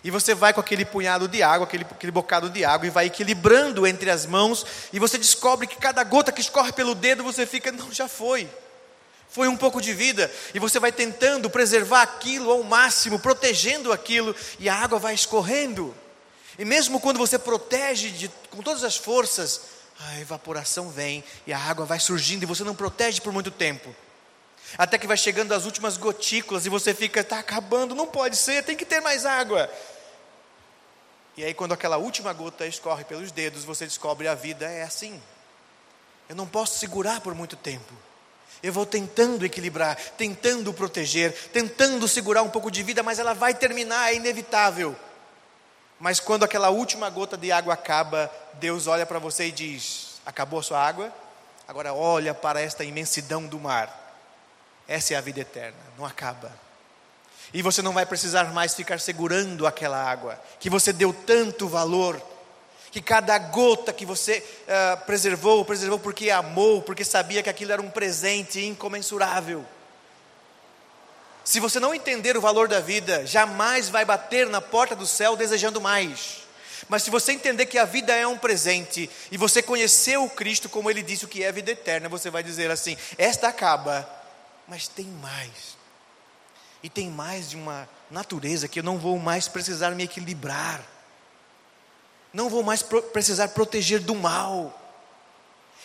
[0.03, 3.07] E você vai com aquele punhado de água, aquele, aquele bocado de água, e vai
[3.07, 7.45] equilibrando entre as mãos, e você descobre que cada gota que escorre pelo dedo, você
[7.45, 8.49] fica, não, já foi.
[9.29, 14.35] Foi um pouco de vida, e você vai tentando preservar aquilo ao máximo, protegendo aquilo,
[14.59, 15.95] e a água vai escorrendo.
[16.59, 19.63] E mesmo quando você protege de, com todas as forças,
[19.99, 23.95] a evaporação vem e a água vai surgindo e você não protege por muito tempo.
[24.79, 28.63] Até que vai chegando as últimas gotículas e você fica, está acabando, não pode ser,
[28.63, 29.71] tem que ter mais água.
[31.37, 35.21] E aí, quando aquela última gota escorre pelos dedos, você descobre a vida é assim.
[36.29, 37.93] Eu não posso segurar por muito tempo.
[38.63, 43.55] Eu vou tentando equilibrar, tentando proteger, tentando segurar um pouco de vida, mas ela vai
[43.55, 44.95] terminar, é inevitável.
[45.99, 50.61] Mas quando aquela última gota de água acaba, Deus olha para você e diz: Acabou
[50.61, 51.13] a sua água?
[51.67, 53.97] Agora olha para esta imensidão do mar.
[54.87, 56.53] Essa é a vida eterna, não acaba.
[57.53, 62.21] E você não vai precisar mais ficar segurando aquela água, que você deu tanto valor,
[62.91, 67.83] que cada gota que você uh, preservou, preservou porque amou, porque sabia que aquilo era
[67.83, 69.65] um presente incomensurável.
[71.45, 75.37] Se você não entender o valor da vida, jamais vai bater na porta do céu
[75.37, 76.41] desejando mais.
[76.89, 80.69] Mas se você entender que a vida é um presente e você conhecer o Cristo
[80.69, 84.09] como ele disse o que é a vida eterna, você vai dizer assim: esta acaba,
[84.67, 85.80] mas tem mais.
[86.83, 90.83] E tem mais de uma natureza que eu não vou mais precisar me equilibrar.
[92.33, 94.77] Não vou mais pro precisar proteger do mal.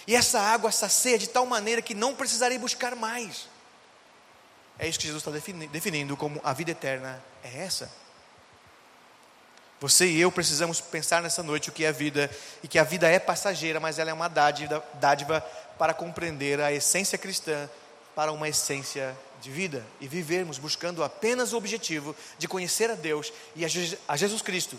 [0.08, 3.48] E essa água sacia de tal maneira que não precisarei buscar mais.
[4.78, 5.32] É isso que Jesus está
[5.72, 7.90] definindo como a vida eterna é essa.
[9.80, 12.30] Você e eu precisamos pensar nessa noite o que é vida
[12.64, 15.42] e que a vida é passageira, mas ela é uma dádiva, dádiva
[15.78, 17.70] para compreender a essência cristã
[18.16, 23.32] para uma essência de vida e vivermos buscando apenas o objetivo de conhecer a Deus
[23.56, 24.78] e a Jesus Cristo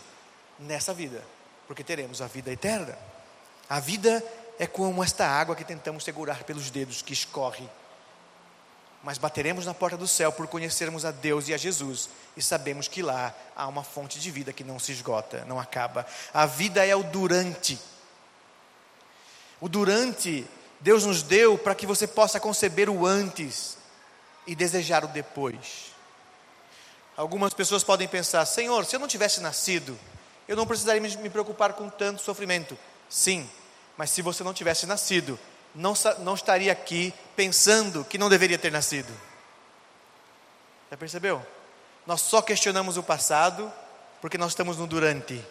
[0.59, 1.23] nessa vida,
[1.66, 2.99] porque teremos a vida eterna.
[3.69, 4.25] A vida
[4.59, 7.69] é como esta água que tentamos segurar pelos dedos que escorre
[9.07, 12.88] mas bateremos na porta do céu por conhecermos a Deus e a Jesus e sabemos
[12.88, 16.05] que lá há uma fonte de vida que não se esgota, não acaba.
[16.35, 17.79] A vida é o durante.
[19.61, 20.45] O durante
[20.81, 23.79] Deus nos deu para que você possa conceber o antes
[24.47, 25.93] e desejar o depois.
[27.17, 29.99] Algumas pessoas podem pensar: Senhor, se eu não tivesse nascido,
[30.47, 32.79] eu não precisaria me preocupar com tanto sofrimento.
[33.09, 33.49] Sim,
[33.97, 35.39] mas se você não tivesse nascido,
[35.75, 39.13] não, não estaria aqui pensando que não deveria ter nascido.
[40.91, 41.45] Já percebeu?
[42.07, 43.73] Nós só questionamos o passado
[44.21, 45.43] porque nós estamos no durante.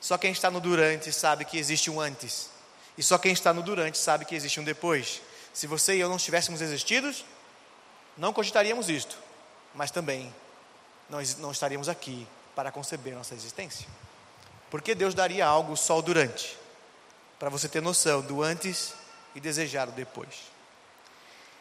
[0.00, 2.50] Só quem está no durante sabe que existe um antes.
[2.96, 5.20] E só quem está no durante sabe que existe um depois.
[5.52, 7.24] Se você e eu não estivéssemos existidos,
[8.18, 9.16] não cogitaríamos isto,
[9.74, 10.34] mas também
[11.08, 13.86] não, não estaríamos aqui para conceber nossa existência.
[14.70, 16.58] Porque Deus daria algo só durante,
[17.38, 18.92] para você ter noção do antes
[19.34, 20.50] e desejar o depois.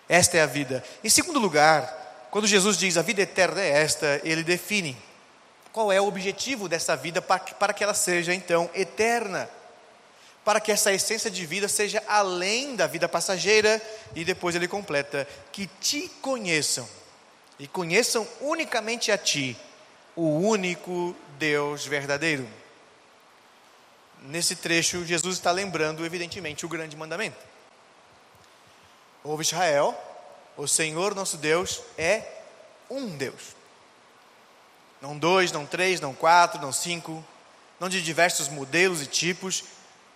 [0.10, 0.84] Esta é a vida.
[1.04, 4.98] Em segundo lugar, quando Jesus diz a vida eterna é esta, ele define
[5.72, 9.50] qual é o objetivo dessa vida para que, para que ela seja então eterna.
[10.48, 13.82] Para que essa essência de vida seja além da vida passageira,
[14.16, 16.88] e depois ele completa: que te conheçam,
[17.60, 19.58] e conheçam unicamente a ti,
[20.16, 22.48] o único Deus verdadeiro.
[24.22, 27.44] Nesse trecho, Jesus está lembrando, evidentemente, o grande mandamento.
[29.26, 30.02] Ouve Israel,
[30.56, 32.24] o Senhor nosso Deus é
[32.90, 33.54] um Deus.
[35.02, 37.22] Não dois, não três, não quatro, não cinco,
[37.82, 39.66] não de diversos modelos e tipos,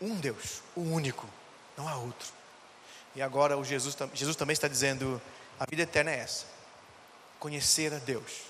[0.01, 1.27] um Deus, o único,
[1.77, 2.27] não há outro.
[3.15, 5.21] E agora o Jesus, Jesus também está dizendo:
[5.59, 6.45] a vida eterna é essa.
[7.39, 8.41] Conhecer a Deus,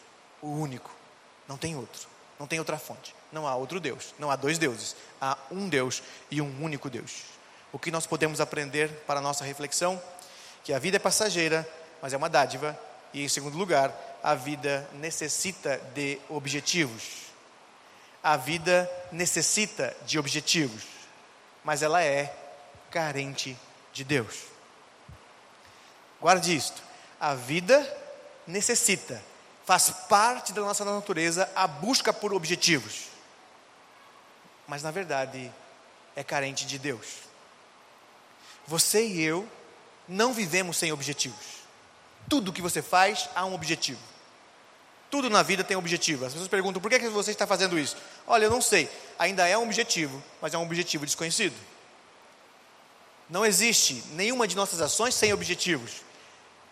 [0.41, 0.91] o único,
[1.47, 2.07] não tem outro,
[2.39, 6.01] não tem outra fonte, não há outro Deus, não há dois deuses, há um Deus
[6.29, 7.23] e um único Deus.
[7.71, 10.01] O que nós podemos aprender para a nossa reflexão?
[10.63, 11.67] que a vida é passageira,
[12.01, 12.77] mas é uma dádiva,
[13.13, 17.03] e em segundo lugar, a vida necessita de objetivos.
[18.23, 20.83] A vida necessita de objetivos,
[21.63, 22.35] mas ela é
[22.89, 23.57] carente
[23.93, 24.43] de Deus.
[26.19, 26.81] Guarde isto:
[27.19, 27.79] a vida
[28.45, 29.21] necessita,
[29.65, 33.07] faz parte da nossa natureza a busca por objetivos,
[34.67, 35.51] mas na verdade
[36.15, 37.07] é carente de Deus.
[38.67, 39.47] Você e eu
[40.07, 41.61] não vivemos sem objetivos.
[42.29, 44.10] Tudo que você faz há um objetivo.
[45.11, 46.25] Tudo na vida tem objetivo.
[46.25, 47.97] As pessoas perguntam: por que, você está fazendo isso?
[48.25, 48.89] Olha, eu não sei.
[49.19, 51.55] Ainda é um objetivo, mas é um objetivo desconhecido.
[53.29, 56.01] Não existe nenhuma de nossas ações sem objetivos.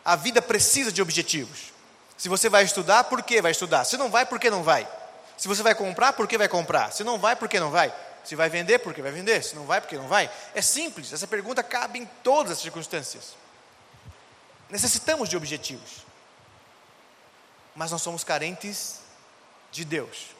[0.04, 1.74] A vida precisa de objetivos.
[2.18, 3.84] Se você vai estudar, por que vai estudar?
[3.84, 4.88] Se não vai, por que não vai?
[5.38, 6.92] Se você vai comprar, por que vai comprar?
[6.92, 7.94] Se não vai, por que não vai?
[8.24, 9.44] Se vai vender, por que vai vender?
[9.44, 10.30] Se não vai, por que não vai?
[10.54, 13.36] É simples, essa pergunta cabe em todas as circunstâncias.
[14.70, 16.06] Necessitamos de objetivos,
[17.80, 19.00] mas nós somos carentes
[19.72, 20.36] de Deus.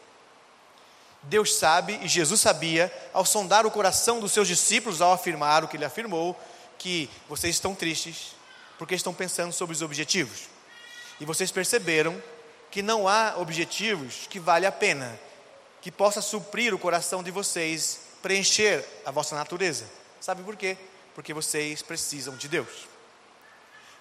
[1.24, 5.70] Deus sabe e Jesus sabia, ao sondar o coração dos seus discípulos, ao afirmar o
[5.70, 6.38] que ele afirmou,
[6.78, 8.36] que vocês estão tristes
[8.78, 10.50] porque estão pensando sobre os objetivos.
[11.18, 12.22] E vocês perceberam
[12.70, 15.18] que não há objetivos que vale a pena
[15.82, 19.86] que possa suprir o coração de vocês, preencher a vossa natureza.
[20.20, 20.78] Sabe por quê?
[21.16, 22.89] Porque vocês precisam de Deus.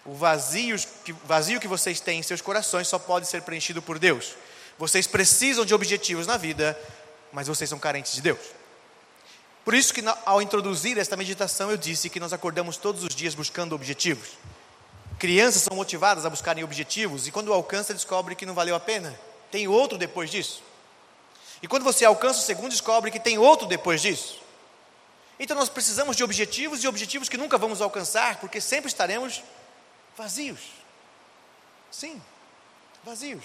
[0.08, 3.98] O vazio que, vazio que vocês têm em seus corações só pode ser preenchido por
[3.98, 4.34] Deus.
[4.78, 6.78] Vocês precisam de objetivos na vida,
[7.30, 8.38] mas vocês são carentes de Deus.
[9.66, 13.34] Por isso que ao introduzir esta meditação eu disse que nós acordamos todos os dias
[13.34, 14.30] buscando objetivos.
[15.18, 19.14] Crianças são motivadas a buscarem objetivos e quando alcança descobre que não valeu a pena.
[19.50, 20.62] Tem outro depois disso.
[21.62, 24.40] E quando você alcança o segundo, descobre que tem outro depois disso.
[25.38, 29.42] Então nós precisamos de objetivos e objetivos que nunca vamos alcançar, porque sempre estaremos
[30.18, 30.58] vazios.
[31.92, 32.20] Sim,
[33.04, 33.44] vazios.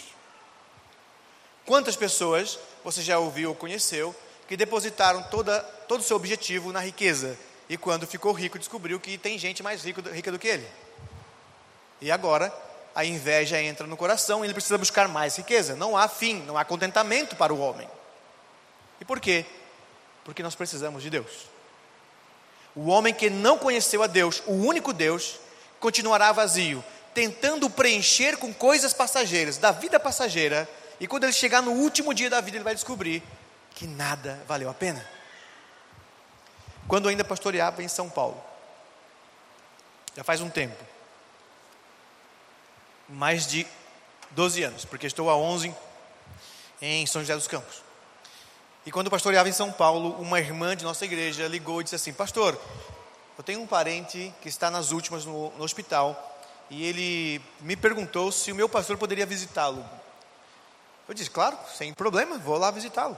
[1.66, 4.14] Quantas pessoas você já ouviu ou conheceu
[4.48, 7.38] que depositaram toda, todo o seu objetivo na riqueza
[7.70, 10.68] e quando ficou rico descobriu que tem gente mais rico, rica do que ele?
[12.02, 12.52] E agora
[12.96, 15.76] a inveja entra no coração e ele precisa buscar mais riqueza.
[15.76, 17.88] Não há fim, não há contentamento para o homem.
[19.00, 19.46] E por quê?
[20.26, 21.48] Porque nós precisamos de Deus.
[22.76, 25.40] O homem que não conheceu a Deus, o único Deus,
[25.84, 26.82] continuará vazio,
[27.14, 30.68] tentando preencher com coisas passageiras, da vida passageira,
[30.98, 33.22] e quando ele chegar no último dia da vida, ele vai descobrir
[33.76, 35.06] que nada valeu a pena.
[36.88, 38.42] Quando ainda pastoreava em São Paulo,
[40.16, 40.82] já faz um tempo,
[43.10, 43.68] mais de
[44.32, 45.76] 12 anos, porque estou há 11
[46.82, 47.84] em São José dos Campos.
[48.86, 52.14] E quando pastoreava em São Paulo, uma irmã de nossa igreja ligou e disse assim:
[52.14, 52.58] Pastor,
[53.38, 58.32] eu tenho um parente que está nas últimas no, no hospital e ele me perguntou
[58.32, 59.84] se o meu pastor poderia visitá-lo.
[61.08, 63.18] Eu disse: Claro, sem problema, vou lá visitá-lo.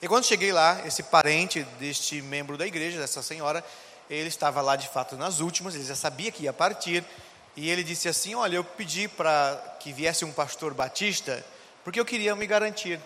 [0.00, 3.64] E quando cheguei lá, esse parente deste membro da igreja, dessa senhora,
[4.08, 7.04] ele estava lá de fato nas últimas, ele já sabia que ia partir,
[7.56, 11.44] e ele disse assim: Olha, eu pedi para que viesse um pastor batista,
[11.82, 13.00] porque eu queria me garantir.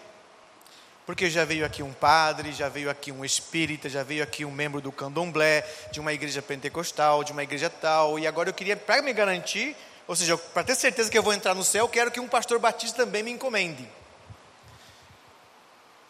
[1.04, 4.52] Porque já veio aqui um padre, já veio aqui um espírita, já veio aqui um
[4.52, 8.76] membro do candomblé, de uma igreja pentecostal, de uma igreja tal, e agora eu queria,
[8.76, 9.76] para me garantir,
[10.06, 12.58] ou seja, para ter certeza que eu vou entrar no céu, quero que um pastor
[12.60, 13.88] batista também me encomende.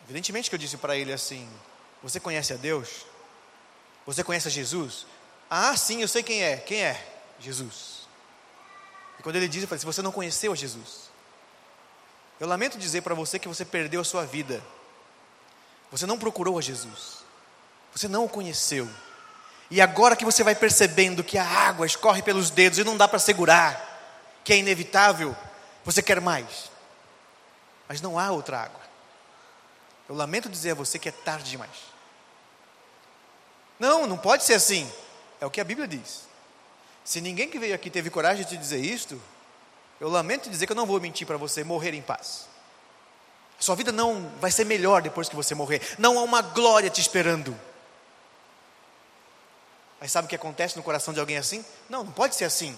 [0.05, 1.49] Evidentemente que eu disse para ele assim:
[2.03, 3.07] Você conhece a Deus?
[4.05, 5.07] Você conhece a Jesus?
[5.49, 6.57] Ah, sim, eu sei quem é.
[6.57, 7.03] Quem é?
[7.38, 8.09] Jesus.
[9.18, 11.11] E quando ele disse, eu falei: Se você não conheceu a Jesus,
[12.40, 14.62] eu lamento dizer para você que você perdeu a sua vida
[15.93, 17.18] você não procurou a Jesus.
[17.95, 18.88] Você não o conheceu.
[19.70, 23.07] E agora que você vai percebendo que a água escorre pelos dedos e não dá
[23.07, 25.36] para segurar, que é inevitável,
[25.84, 26.70] você quer mais.
[27.86, 28.80] Mas não há outra água.
[30.09, 31.93] Eu lamento dizer a você que é tarde demais.
[33.78, 34.90] Não, não pode ser assim.
[35.40, 36.22] É o que a Bíblia diz.
[37.05, 39.20] Se ninguém que veio aqui teve coragem de te dizer isto,
[40.01, 42.49] eu lamento dizer que eu não vou mentir para você morrer em paz.
[43.63, 45.81] Sua vida não vai ser melhor depois que você morrer.
[45.97, 47.57] Não há uma glória te esperando.
[50.01, 51.65] Mas sabe o que acontece no coração de alguém assim?
[51.89, 52.77] Não, não pode ser assim.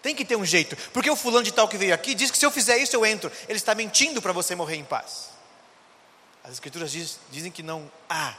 [0.00, 0.74] Tem que ter um jeito.
[0.94, 3.04] Porque o fulano de tal que veio aqui diz que se eu fizer isso eu
[3.04, 3.30] entro.
[3.46, 5.28] Ele está mentindo para você morrer em paz.
[6.42, 8.34] As escrituras diz, dizem que não há,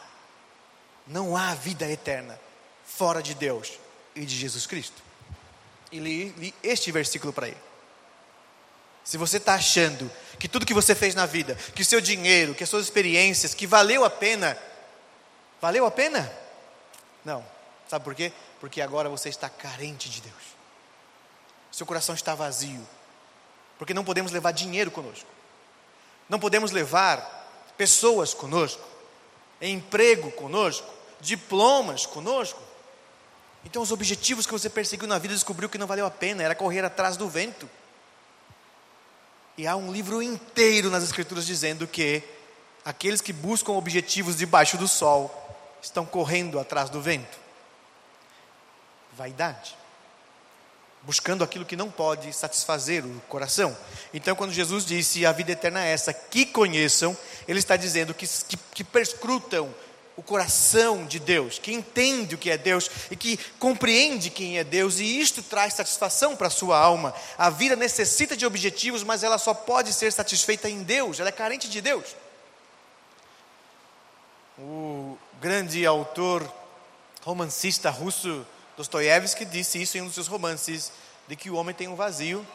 [1.06, 2.40] não há vida eterna
[2.84, 3.74] fora de Deus
[4.16, 5.00] e de Jesus Cristo.
[5.92, 7.71] E li, li este versículo para ele.
[9.04, 12.56] Se você está achando que tudo que você fez na vida, que o seu dinheiro,
[12.56, 14.58] que as suas experiências, que valeu a pena,
[15.62, 16.32] valeu a pena?
[17.24, 17.46] Não.
[17.88, 18.32] Sabe por quê?
[18.60, 20.52] Porque agora você está carente de Deus.
[21.72, 22.88] Seu coração está vazio.
[23.78, 25.28] Porque não podemos levar dinheiro conosco.
[26.30, 27.42] Não podemos levar
[27.78, 28.82] pessoas conosco,
[29.62, 30.88] emprego conosco,
[31.20, 32.62] diplomas conosco.
[33.66, 36.56] Então, os objetivos que você perseguiu na vida descobriu que não valeu a pena, era
[36.56, 37.70] correr atrás do vento.
[39.58, 42.24] E há um livro inteiro nas Escrituras dizendo que
[42.86, 45.30] aqueles que buscam objetivos debaixo do sol
[45.82, 47.38] estão correndo atrás do vento.
[49.14, 49.76] Vaidade.
[51.04, 53.76] Buscando aquilo que não pode satisfazer o coração.
[54.14, 58.28] Então, quando Jesus disse a vida eterna é essa, que conheçam, Ele está dizendo que,
[58.28, 59.74] que, que perscrutam
[60.22, 64.64] o coração de Deus, que entende o que é Deus e que compreende quem é
[64.64, 67.12] Deus, e isto traz satisfação para a sua alma.
[67.36, 71.32] A vida necessita de objetivos, mas ela só pode ser satisfeita em Deus, ela é
[71.32, 72.16] carente de Deus.
[74.60, 76.48] O grande autor
[77.24, 78.46] romancista russo
[78.78, 80.92] Dostoiévski disse isso em um dos seus romances,
[81.28, 82.46] de que o homem tem um vazio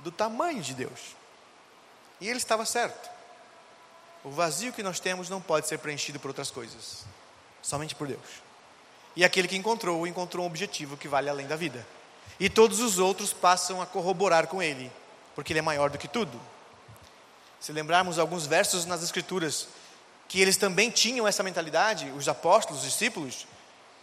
[0.00, 1.00] do tamanho de Deus.
[2.20, 3.19] E ele estava certo.
[4.22, 7.04] O vazio que nós temos não pode ser preenchido por outras coisas,
[7.62, 8.20] somente por Deus.
[9.16, 11.86] E aquele que encontrou, encontrou um objetivo que vale além da vida.
[12.38, 14.92] E todos os outros passam a corroborar com ele,
[15.34, 16.38] porque ele é maior do que tudo.
[17.58, 19.68] Se lembrarmos alguns versos nas Escrituras,
[20.28, 23.46] que eles também tinham essa mentalidade, os apóstolos, os discípulos,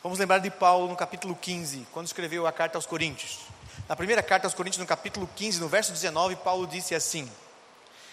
[0.03, 3.39] vamos lembrar de Paulo no capítulo 15, quando escreveu a carta aos Coríntios.
[3.87, 7.31] Na primeira carta aos Coríntios, no capítulo 15, no verso 19, Paulo disse assim: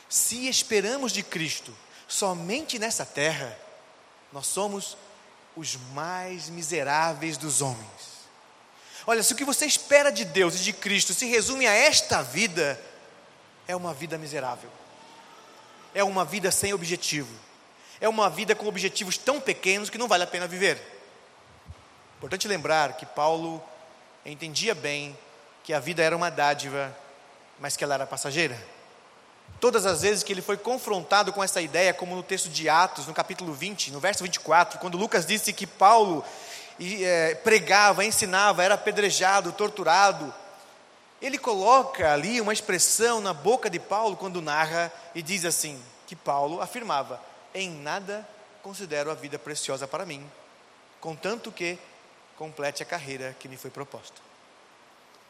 [0.09, 1.75] Se esperamos de Cristo
[2.09, 3.57] somente nessa terra,
[4.33, 4.97] nós somos
[5.57, 8.15] os mais miseráveis dos homens.
[9.07, 12.23] Olha, se o que você espera de Deus e de Cristo se resume a esta
[12.23, 12.81] vida,
[13.69, 14.71] é uma vida miserável,
[15.95, 17.35] é uma vida sem objetivo,
[18.01, 20.81] é uma vida com objetivos tão pequenos que não vale a pena viver.
[22.17, 23.63] Importante lembrar que Paulo
[24.25, 25.17] entendia bem
[25.63, 26.95] que a vida era uma dádiva,
[27.59, 28.59] mas que ela era passageira.
[29.65, 33.07] Todas as vezes que ele foi confrontado com essa ideia, como no texto de Atos,
[33.07, 36.23] no capítulo 20, no verso 24, quando Lucas disse que Paulo
[36.79, 40.35] é, pregava, ensinava, era apedrejado, torturado,
[41.19, 46.15] ele coloca ali uma expressão na boca de Paulo quando narra e diz assim: que
[46.15, 47.19] Paulo afirmava:
[47.55, 48.29] em nada
[48.63, 50.31] considero a vida preciosa para mim,
[51.01, 51.79] contanto que
[52.37, 54.21] complete a carreira que me foi proposta.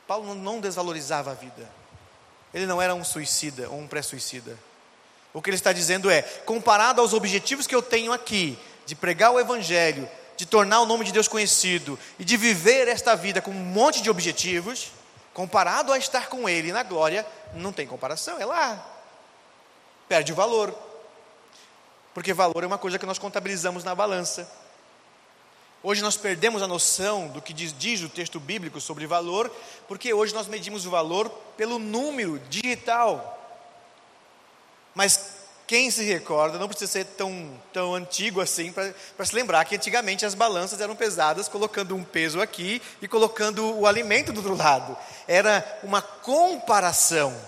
[0.08, 1.83] Paulo não desvalorizava a vida.
[2.54, 4.56] Ele não era um suicida ou um pré-suicida.
[5.32, 9.32] O que ele está dizendo é: comparado aos objetivos que eu tenho aqui, de pregar
[9.32, 13.50] o Evangelho, de tornar o nome de Deus conhecido e de viver esta vida com
[13.50, 14.92] um monte de objetivos,
[15.32, 18.86] comparado a estar com Ele na glória, não tem comparação, é lá.
[20.08, 20.72] Perde o valor.
[22.14, 24.48] Porque valor é uma coisa que nós contabilizamos na balança.
[25.86, 29.54] Hoje nós perdemos a noção do que diz, diz, o texto bíblico sobre valor,
[29.86, 31.28] porque hoje nós medimos o valor
[31.58, 33.30] pelo número digital.
[34.94, 35.34] Mas
[35.66, 40.24] quem se recorda, não precisa ser tão, tão antigo assim para se lembrar que antigamente
[40.24, 44.96] as balanças eram pesadas, colocando um peso aqui e colocando o alimento do outro lado.
[45.28, 47.38] Era uma comparação.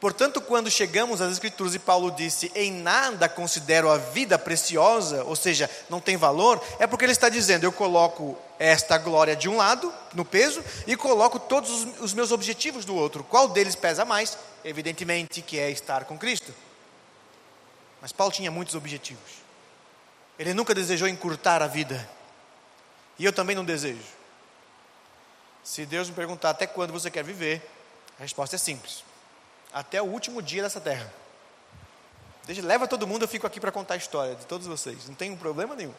[0.00, 5.36] Portanto, quando chegamos às Escrituras e Paulo disse: Em nada considero a vida preciosa, ou
[5.36, 9.58] seja, não tem valor, é porque ele está dizendo: Eu coloco esta glória de um
[9.58, 13.22] lado, no peso, e coloco todos os, meus objetivos do outro.
[13.22, 14.38] Qual deles pesa mais?
[14.64, 16.54] Evidentemente que é estar com Cristo.
[18.00, 19.40] Mas Paulo tinha muitos objetivos.
[20.38, 22.08] Ele nunca desejou encurtar a vida.
[23.18, 24.00] E eu também não desejo.
[25.62, 27.60] Se Deus me perguntar até quando você quer viver,
[28.18, 29.04] a resposta é simples:
[29.72, 31.12] até o último dia dessa terra.
[32.44, 35.08] Deixa, leva todo mundo, eu fico aqui para contar a história de todos vocês.
[35.08, 35.94] Não tem um problema nenhum.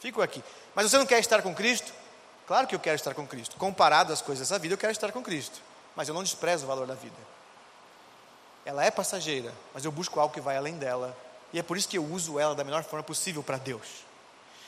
[0.00, 0.42] Fico aqui.
[0.74, 1.92] Mas você não quer estar com Cristo?
[2.46, 3.56] Claro que eu quero estar com Cristo.
[3.56, 5.60] Comparado às coisas dessa vida, eu quero estar com Cristo.
[5.94, 7.16] Mas eu não desprezo o valor da vida.
[8.64, 11.16] Ela é passageira, mas eu busco algo que vai além dela
[11.52, 14.04] e é por isso que eu uso ela da melhor forma possível para Deus.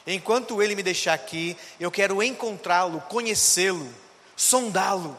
[0.07, 3.92] Enquanto Ele me deixar aqui, eu quero encontrá-lo, conhecê-lo,
[4.36, 5.16] sondá-lo.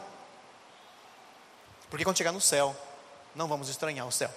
[1.88, 2.74] Porque quando chegar no céu,
[3.34, 4.30] não vamos estranhar o céu.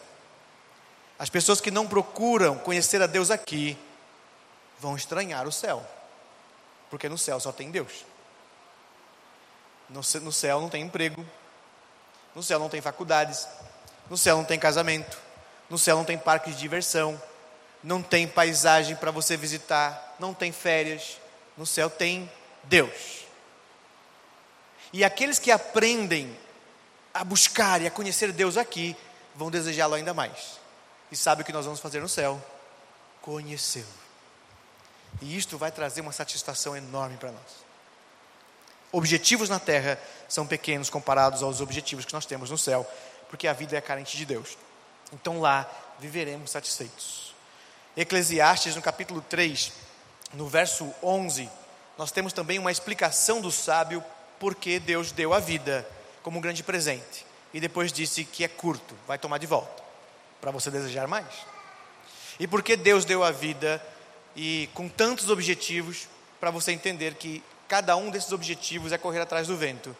[1.17, 3.77] As pessoas que não procuram conhecer a Deus aqui,
[4.79, 5.85] vão estranhar o céu.
[6.89, 8.05] Porque no céu só tem Deus.
[9.89, 11.25] No céu não tem emprego.
[12.35, 13.47] No céu não tem faculdades.
[14.09, 15.17] No céu não tem casamento.
[15.69, 17.19] No céu não tem parque de diversão,
[17.83, 21.17] não tem paisagem para você visitar, não tem férias.
[21.57, 22.29] No céu tem
[22.63, 23.23] Deus.
[24.91, 26.37] E aqueles que aprendem
[27.13, 28.95] a buscar e a conhecer Deus aqui,
[29.35, 30.59] vão desejá-lo ainda mais.
[31.11, 32.41] E sabe o que nós vamos fazer no céu?
[33.21, 33.85] Conhecê-lo.
[35.21, 37.63] E isto vai trazer uma satisfação enorme para nós.
[38.91, 42.87] Objetivos na terra são pequenos comparados aos objetivos que nós temos no céu,
[43.29, 44.57] porque a vida é carente de Deus.
[45.11, 47.33] Então lá viveremos satisfeitos.
[47.95, 49.71] Eclesiastes, no capítulo 3,
[50.33, 51.49] no verso 11,
[51.97, 54.03] nós temos também uma explicação do sábio
[54.39, 55.87] porque Deus deu a vida
[56.23, 57.25] como um grande presente.
[57.53, 59.83] E depois disse que é curto, vai tomar de volta,
[60.41, 61.27] para você desejar mais.
[62.39, 63.83] E porque Deus deu a vida
[64.35, 66.07] e com tantos objetivos,
[66.39, 69.95] para você entender que cada um desses objetivos é correr atrás do vento,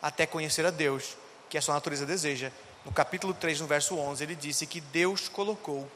[0.00, 1.16] até conhecer a Deus,
[1.50, 2.52] que a sua natureza deseja,
[2.84, 5.90] no capítulo 3, no verso 11, ele disse que Deus colocou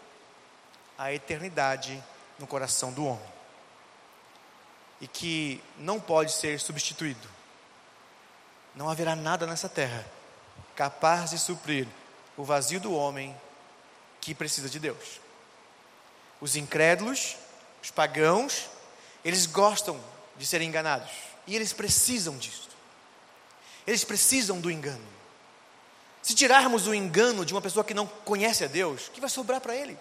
[0.98, 2.02] a eternidade
[2.38, 3.36] no coração do homem
[5.00, 7.35] e que não pode ser substituído.
[8.76, 10.04] Não haverá nada nessa terra
[10.76, 11.88] capaz de suprir
[12.36, 13.34] o vazio do homem
[14.20, 15.20] que precisa de Deus.
[16.38, 17.36] Os incrédulos,
[17.82, 18.68] os pagãos,
[19.24, 19.98] eles gostam
[20.36, 21.10] de serem enganados
[21.46, 22.68] e eles precisam disso.
[23.86, 25.06] Eles precisam do engano.
[26.20, 29.30] Se tirarmos o engano de uma pessoa que não conhece a Deus, o que vai
[29.30, 29.96] sobrar para ele?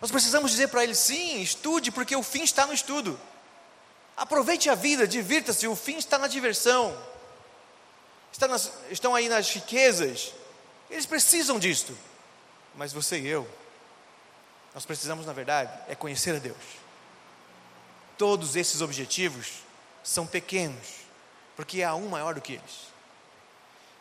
[0.00, 3.18] Nós precisamos dizer para ele: sim, estude, porque o fim está no estudo.
[4.16, 6.96] Aproveite a vida, divirta-se, o fim está na diversão.
[8.32, 10.32] Está nas, estão aí nas riquezas.
[10.90, 11.96] Eles precisam disto.
[12.74, 13.48] Mas você e eu,
[14.74, 16.56] nós precisamos, na verdade, é conhecer a Deus.
[18.18, 19.62] Todos esses objetivos
[20.02, 20.86] são pequenos,
[21.56, 22.86] porque há um maior do que eles.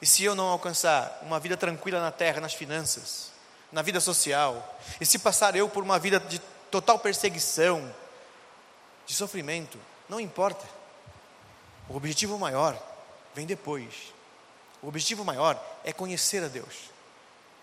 [0.02, 3.32] E se eu não alcançar uma vida tranquila na terra, nas finanças,
[3.72, 6.40] na vida social, e se passar eu por uma vida de
[6.70, 7.94] total perseguição,
[9.06, 9.80] de sofrimento,
[10.10, 10.66] não importa.
[11.90, 12.82] O objetivo maior
[13.34, 14.14] vem depois.
[14.82, 16.92] O objetivo maior é conhecer a Deus.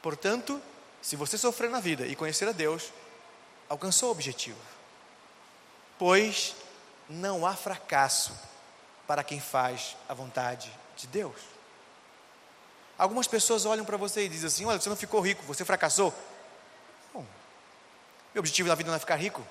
[0.01, 0.61] Portanto,
[1.01, 2.93] se você sofrer na vida e conhecer a Deus,
[3.69, 4.59] alcançou o objetivo.
[5.99, 6.55] Pois
[7.09, 8.33] não há fracasso
[9.07, 11.37] para quem faz a vontade de Deus.
[12.99, 16.15] Algumas pessoas olham para você e dizem assim: Olha, você não ficou rico, você fracassou.
[17.13, 17.25] Bom,
[18.35, 19.45] meu objetivo na vida não é ficar rico.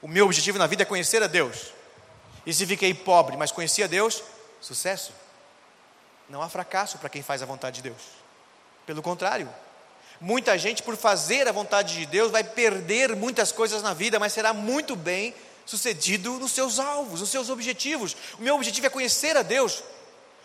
[0.00, 1.72] O meu objetivo na vida é conhecer a Deus.
[2.44, 4.22] E se fiquei pobre, mas conheci a Deus,
[4.60, 5.12] sucesso.
[6.28, 8.02] Não há fracasso para quem faz a vontade de Deus.
[8.86, 9.48] Pelo contrário,
[10.22, 14.32] Muita gente, por fazer a vontade de Deus, vai perder muitas coisas na vida, mas
[14.32, 15.34] será muito bem
[15.66, 18.16] sucedido nos seus alvos, nos seus objetivos.
[18.38, 19.82] O meu objetivo é conhecer a Deus.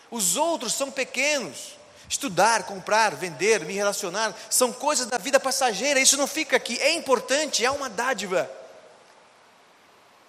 [0.09, 1.77] Os outros são pequenos.
[2.09, 6.79] Estudar, comprar, vender, me relacionar, são coisas da vida passageira, isso não fica aqui.
[6.79, 8.49] É importante, é uma dádiva.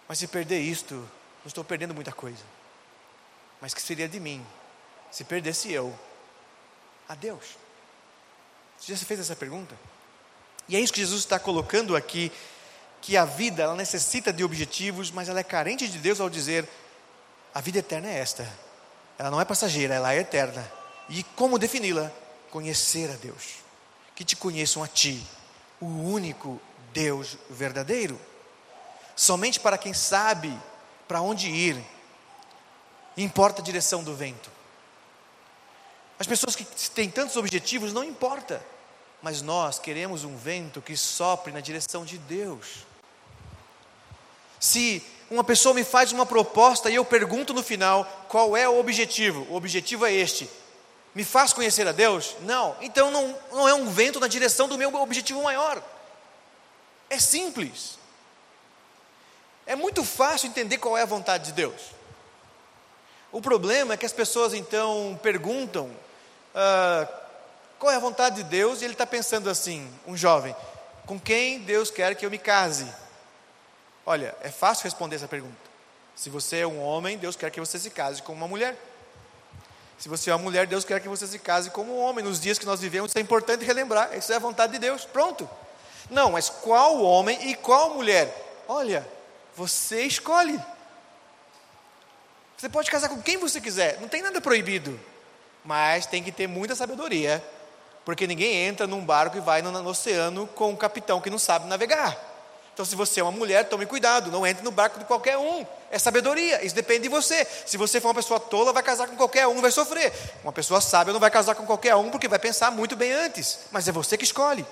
[0.06, 1.08] Mas se perder isto,
[1.44, 2.42] não estou perdendo muita coisa.
[3.60, 4.44] Mas que seria de mim
[5.10, 5.96] se perdesse eu
[7.08, 7.56] a Deus?
[8.78, 9.74] Você já se fez essa pergunta?
[10.68, 12.30] E é isso que Jesus está colocando aqui,
[13.00, 16.68] que a vida ela necessita de objetivos, mas ela é carente de Deus ao dizer:
[17.54, 18.48] a vida eterna é esta.
[19.18, 20.70] Ela não é passageira, ela é eterna.
[21.08, 22.12] E como defini-la?
[22.50, 23.56] Conhecer a Deus.
[24.14, 25.26] Que te conheçam a ti,
[25.80, 26.60] o único
[26.92, 28.20] Deus verdadeiro.
[29.16, 30.56] Somente para quem sabe
[31.08, 31.82] para onde ir,
[33.16, 34.50] importa a direção do vento.
[36.18, 38.64] As pessoas que têm tantos objetivos não importa,
[39.22, 42.86] mas nós queremos um vento que sopre na direção de Deus.
[44.60, 48.78] Se uma pessoa me faz uma proposta e eu pergunto no final qual é o
[48.78, 50.48] objetivo, o objetivo é este:
[51.14, 52.36] me faz conhecer a Deus?
[52.42, 55.82] Não, então não, não é um vento na direção do meu objetivo maior.
[57.08, 57.97] É simples.
[59.68, 61.92] É muito fácil entender qual é a vontade de Deus.
[63.30, 65.90] O problema é que as pessoas então perguntam
[66.54, 67.06] ah,
[67.78, 68.80] qual é a vontade de Deus?
[68.80, 70.56] E ele está pensando assim, um jovem,
[71.04, 72.90] com quem Deus quer que eu me case?
[74.06, 75.68] Olha, é fácil responder essa pergunta.
[76.16, 78.74] Se você é um homem, Deus quer que você se case com uma mulher.
[79.98, 82.24] Se você é uma mulher, Deus quer que você se case como um homem.
[82.24, 84.16] Nos dias que nós vivemos, isso é importante relembrar.
[84.16, 85.04] Isso é a vontade de Deus.
[85.04, 85.46] Pronto.
[86.08, 88.64] Não, mas qual homem e qual mulher?
[88.66, 89.06] Olha,
[89.58, 90.58] você escolhe.
[92.56, 94.98] Você pode casar com quem você quiser, não tem nada proibido
[95.68, 97.44] mas tem que ter muita sabedoria,
[98.02, 101.38] porque ninguém entra num barco e vai no, no oceano com um capitão que não
[101.38, 102.16] sabe navegar.
[102.72, 105.66] Então, se você é uma mulher, tome cuidado, não entre no barco de qualquer um.
[105.90, 107.46] É sabedoria, isso depende de você.
[107.66, 110.10] Se você for uma pessoa tola, vai casar com qualquer um, vai sofrer.
[110.42, 113.58] Uma pessoa sábia não vai casar com qualquer um, porque vai pensar muito bem antes.
[113.70, 114.64] Mas é você que escolhe.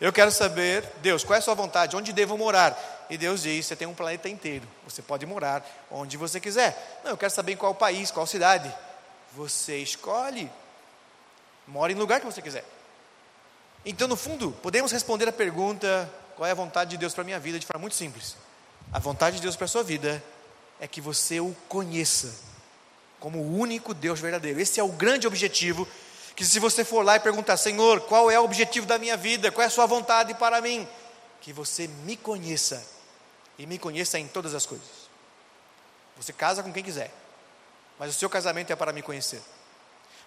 [0.00, 1.96] Eu quero saber, Deus, qual é a sua vontade?
[1.96, 3.01] Onde devo morar?
[3.12, 7.02] E Deus diz: você tem um planeta inteiro, você pode morar onde você quiser.
[7.04, 8.74] Não, eu quero saber em qual país, qual cidade.
[9.36, 10.50] Você escolhe.
[11.68, 12.64] Mora em lugar que você quiser.
[13.84, 17.24] Então, no fundo, podemos responder a pergunta: qual é a vontade de Deus para a
[17.26, 18.34] minha vida de forma muito simples.
[18.90, 20.24] A vontade de Deus para a sua vida
[20.80, 22.34] é que você o conheça
[23.20, 24.58] como o único Deus verdadeiro.
[24.58, 25.86] Esse é o grande objetivo.
[26.34, 29.52] Que se você for lá e perguntar, Senhor, qual é o objetivo da minha vida?
[29.52, 30.88] Qual é a sua vontade para mim?
[31.42, 32.91] Que você me conheça
[33.62, 35.10] e me conheça em todas as coisas.
[36.16, 37.10] Você casa com quem quiser
[38.02, 39.40] mas o seu casamento é para me conhecer.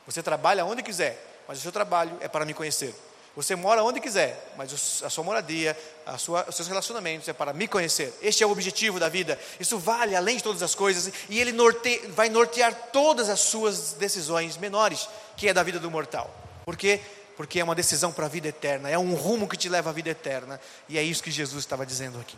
[0.06, 2.96] Você trabalha onde quiser, mas o seu trabalho é para me conhecer.
[3.36, 7.52] Você mora onde quiser, mas a sua moradia, a sua, os seus relacionamentos é para
[7.52, 8.14] me conhecer.
[8.22, 9.38] Este é o objetivo da vida.
[9.60, 13.92] Isso vale além de todas as coisas e ele norte, vai nortear todas as suas
[13.92, 16.34] decisões menores, que é da vida do mortal.
[16.64, 17.02] Por quê?
[17.36, 19.94] Porque é uma decisão para a vida eterna, é um rumo que te leva à
[19.94, 20.62] vida eterna.
[20.88, 22.38] E é isso que Jesus estava dizendo aqui.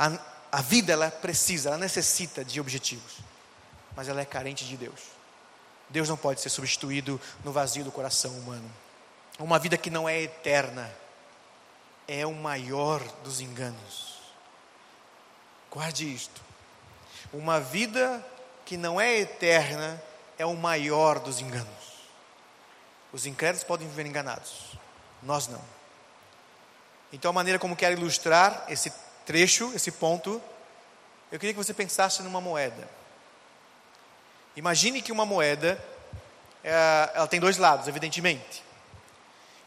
[0.00, 0.18] A,
[0.58, 3.30] a vida ela precisa, ela necessita de objetivos
[4.00, 5.00] mas ela é carente de Deus.
[5.88, 8.70] Deus não pode ser substituído no vazio do coração humano.
[9.38, 10.90] Uma vida que não é eterna
[12.06, 14.20] é o maior dos enganos.
[15.70, 16.40] Guarde isto.
[17.32, 18.24] Uma vida
[18.64, 20.02] que não é eterna
[20.38, 21.68] é o maior dos enganos.
[23.12, 24.76] Os incrédulos podem viver enganados,
[25.22, 25.62] nós não.
[27.12, 28.92] Então, a maneira como quero ilustrar esse
[29.30, 30.42] trecho, esse ponto,
[31.30, 32.88] eu queria que você pensasse numa moeda.
[34.56, 35.80] Imagine que uma moeda,
[36.64, 38.64] é, ela tem dois lados, evidentemente.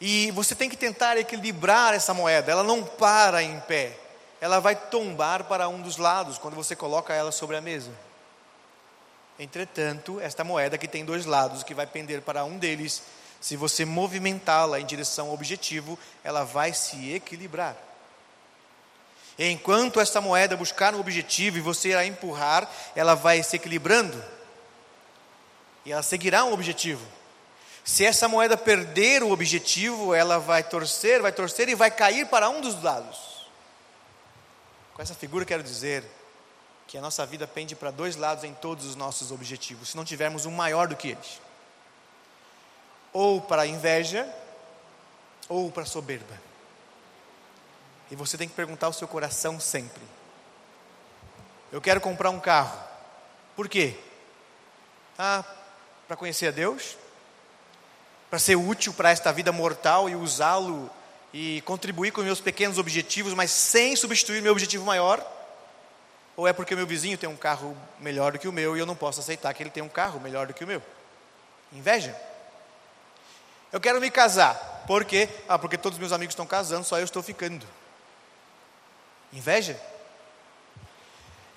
[0.01, 3.97] E você tem que tentar equilibrar essa moeda, ela não para em pé,
[4.41, 7.91] ela vai tombar para um dos lados quando você coloca ela sobre a mesa.
[9.39, 13.01] Entretanto, esta moeda que tem dois lados, que vai pender para um deles,
[13.39, 17.77] se você movimentá-la em direção ao objetivo, ela vai se equilibrar.
[19.37, 24.23] Enquanto esta moeda buscar um objetivo e você a empurrar, ela vai se equilibrando
[25.85, 27.05] e ela seguirá um objetivo.
[27.83, 32.49] Se essa moeda perder o objetivo, ela vai torcer, vai torcer e vai cair para
[32.49, 33.47] um dos lados.
[34.93, 36.05] Com essa figura quero dizer
[36.87, 40.05] que a nossa vida pende para dois lados em todos os nossos objetivos, se não
[40.05, 41.41] tivermos um maior do que eles.
[43.11, 44.27] Ou para a inveja,
[45.49, 46.39] ou para a soberba.
[48.13, 50.03] E você tem que perguntar ao seu coração sempre:
[51.71, 52.77] Eu quero comprar um carro.
[53.55, 53.97] Por quê?
[55.17, 55.43] Ah,
[56.07, 56.95] para conhecer a Deus,
[58.29, 60.91] para ser útil para esta vida mortal e usá-lo
[61.33, 65.19] e contribuir com meus pequenos objetivos, mas sem substituir meu objetivo maior?
[66.37, 68.85] Ou é porque meu vizinho tem um carro melhor do que o meu e eu
[68.85, 70.83] não posso aceitar que ele tem um carro melhor do que o meu?
[71.71, 72.15] Inveja.
[73.71, 74.83] Eu quero me casar.
[74.85, 75.27] Por quê?
[75.49, 77.65] Ah, porque todos meus amigos estão casando, só eu estou ficando.
[79.33, 79.79] Inveja.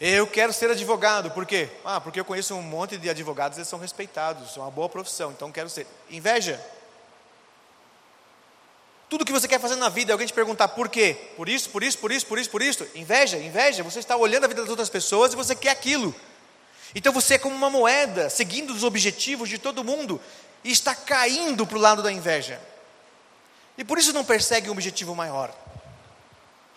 [0.00, 1.70] Eu quero ser advogado, por quê?
[1.84, 5.30] Ah, porque eu conheço um monte de advogados, eles são respeitados, são uma boa profissão,
[5.30, 5.86] então quero ser.
[6.10, 6.60] Inveja.
[9.08, 11.16] Tudo que você quer fazer na vida, alguém te perguntar por quê?
[11.36, 12.86] Por isso, por isso, por isso, por isso, por isso.
[12.94, 13.82] Inveja, inveja.
[13.84, 16.14] Você está olhando a vida das outras pessoas e você quer aquilo.
[16.94, 20.20] Então você é como uma moeda, seguindo os objetivos de todo mundo
[20.64, 22.60] e está caindo para o lado da inveja.
[23.78, 25.54] E por isso não persegue um objetivo maior.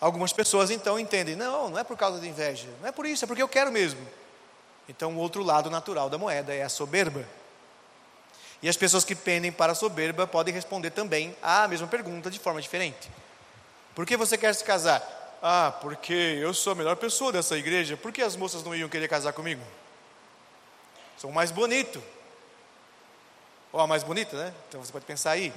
[0.00, 3.24] Algumas pessoas então entendem: não, não é por causa de inveja, não é por isso,
[3.24, 4.00] é porque eu quero mesmo.
[4.88, 7.24] Então o outro lado natural da moeda é a soberba.
[8.62, 12.38] E as pessoas que pendem para a soberba podem responder também à mesma pergunta de
[12.38, 13.10] forma diferente.
[13.94, 15.02] Por que você quer se casar?
[15.42, 17.96] Ah, porque eu sou a melhor pessoa dessa igreja.
[17.96, 19.62] Por que as moças não iam querer casar comigo?
[21.16, 22.02] Sou mais bonito.
[23.72, 24.54] Ou a mais bonita, né?
[24.68, 25.52] Então você pode pensar aí.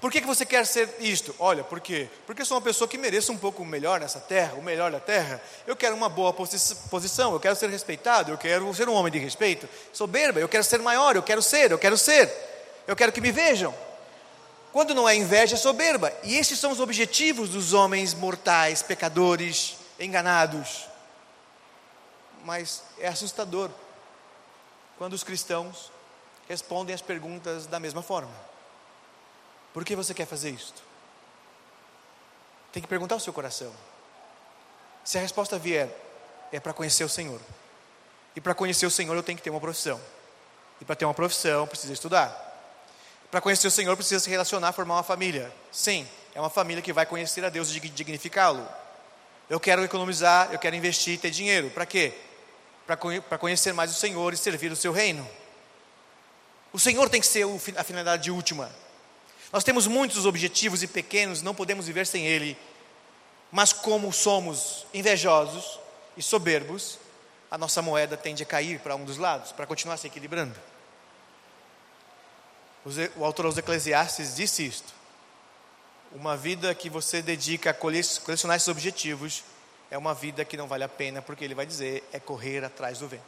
[0.00, 1.34] Por que, que você quer ser isto?
[1.38, 2.08] Olha, por quê?
[2.26, 5.00] Porque eu sou uma pessoa que mereça um pouco melhor nessa terra, o melhor da
[5.00, 5.42] terra.
[5.66, 9.18] Eu quero uma boa posição, eu quero ser respeitado, eu quero ser um homem de
[9.18, 9.66] respeito.
[9.92, 12.30] Soberba, eu quero ser maior, eu quero ser, eu quero ser.
[12.86, 13.74] Eu quero que me vejam.
[14.70, 16.12] Quando não é inveja, é soberba.
[16.22, 20.86] E esses são os objetivos dos homens mortais, pecadores, enganados.
[22.44, 23.70] Mas é assustador
[24.98, 25.90] quando os cristãos
[26.46, 28.55] respondem as perguntas da mesma forma.
[29.76, 30.82] Por que você quer fazer isto?
[32.72, 33.70] Tem que perguntar ao seu coração.
[35.04, 35.94] Se a resposta vier,
[36.50, 37.38] é para conhecer o Senhor.
[38.34, 40.00] E para conhecer o Senhor, eu tenho que ter uma profissão.
[40.80, 42.34] E para ter uma profissão, precisa estudar.
[43.30, 45.52] Para conhecer o Senhor, precisa se relacionar, formar uma família.
[45.70, 48.66] Sim, é uma família que vai conhecer a Deus e dignificá-lo.
[49.50, 51.68] Eu quero economizar, eu quero investir, ter dinheiro.
[51.68, 52.14] Para quê?
[52.86, 55.28] Para conhecer mais o Senhor e servir o seu reino.
[56.72, 57.44] O Senhor tem que ser
[57.76, 58.85] a finalidade última.
[59.56, 62.58] Nós temos muitos objetivos e pequenos, não podemos viver sem Ele.
[63.50, 65.80] Mas como somos invejosos
[66.14, 66.98] e soberbos,
[67.50, 70.54] a nossa moeda tende a cair para um dos lados, para continuar se equilibrando.
[73.16, 74.92] O autor aos Eclesiastes disse isto.
[76.12, 79.42] Uma vida que você dedica a colecionar esses objetivos
[79.90, 82.98] é uma vida que não vale a pena, porque ele vai dizer é correr atrás
[82.98, 83.24] do vento.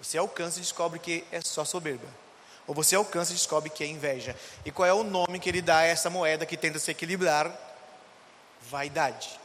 [0.00, 2.08] Você alcança e descobre que é só soberba.
[2.70, 4.36] Ou você alcança e descobre que é inveja.
[4.64, 7.50] E qual é o nome que ele dá a essa moeda que tenta se equilibrar?
[8.70, 9.40] Vaidade.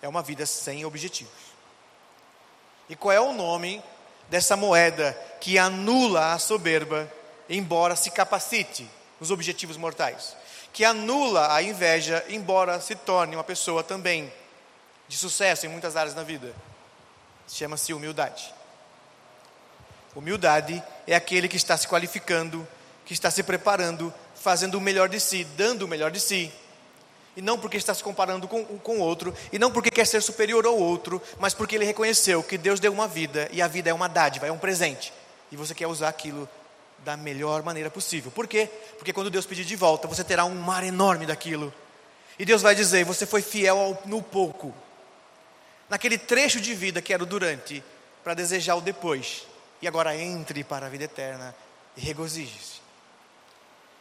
[0.00, 1.34] É uma vida sem objetivos.
[2.88, 3.84] E qual é o nome
[4.30, 7.12] dessa moeda que anula a soberba,
[7.46, 8.88] embora se capacite
[9.20, 10.34] nos objetivos mortais?
[10.72, 14.32] Que anula a inveja, embora se torne uma pessoa também
[15.06, 16.54] de sucesso em muitas áreas da vida?
[17.46, 18.54] Chama-se humildade.
[20.16, 20.82] Humildade
[21.12, 22.66] é aquele que está se qualificando,
[23.04, 26.52] que está se preparando, fazendo o melhor de si, dando o melhor de si.
[27.36, 30.64] E não porque está se comparando com o outro, e não porque quer ser superior
[30.64, 33.92] ao outro, mas porque ele reconheceu que Deus deu uma vida, e a vida é
[33.92, 35.12] uma dádiva, é um presente.
[35.50, 36.48] E você quer usar aquilo
[36.98, 38.30] da melhor maneira possível.
[38.30, 38.68] Por quê?
[38.96, 41.74] Porque quando Deus pedir de volta, você terá um mar enorme daquilo.
[42.38, 44.72] E Deus vai dizer: Você foi fiel ao, no pouco,
[45.88, 47.82] naquele trecho de vida que era o durante,
[48.22, 49.49] para desejar o depois
[49.80, 51.54] e agora entre para a vida eterna
[51.96, 52.80] e regozije-se.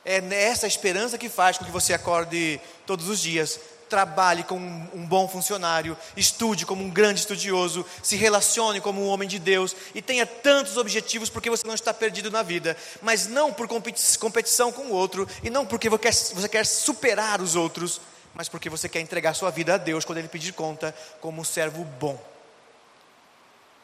[0.05, 3.59] É essa esperança que faz com que você acorde todos os dias,
[3.89, 9.27] trabalhe como um bom funcionário, estude como um grande estudioso, se relacione como um homem
[9.27, 13.51] de Deus e tenha tantos objetivos porque você não está perdido na vida, mas não
[13.51, 17.99] por competição com o outro e não porque você quer superar os outros,
[18.33, 21.45] mas porque você quer entregar sua vida a Deus quando Ele pedir conta como um
[21.45, 22.19] servo bom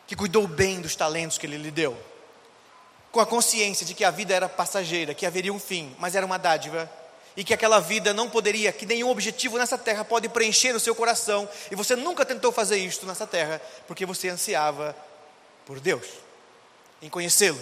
[0.07, 1.97] que cuidou bem dos talentos que ele lhe deu,
[3.11, 6.25] com a consciência de que a vida era passageira, que haveria um fim, mas era
[6.25, 6.89] uma dádiva,
[7.37, 10.95] e que aquela vida não poderia, que nenhum objetivo nessa terra pode preencher o seu
[10.95, 14.95] coração, e você nunca tentou fazer isto nessa terra, porque você ansiava
[15.65, 16.05] por Deus,
[17.01, 17.61] em conhecê-lo.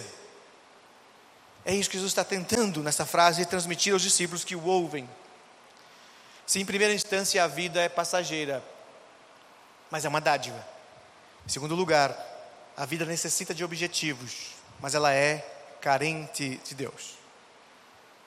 [1.64, 5.08] É isso que Jesus está tentando nessa frase transmitir aos discípulos que o ouvem.
[6.46, 8.62] Se em primeira instância a vida é passageira,
[9.90, 10.62] mas é uma dádiva.
[11.46, 12.33] Em segundo lugar,
[12.76, 15.38] a vida necessita de objetivos, mas ela é
[15.80, 17.14] carente de Deus.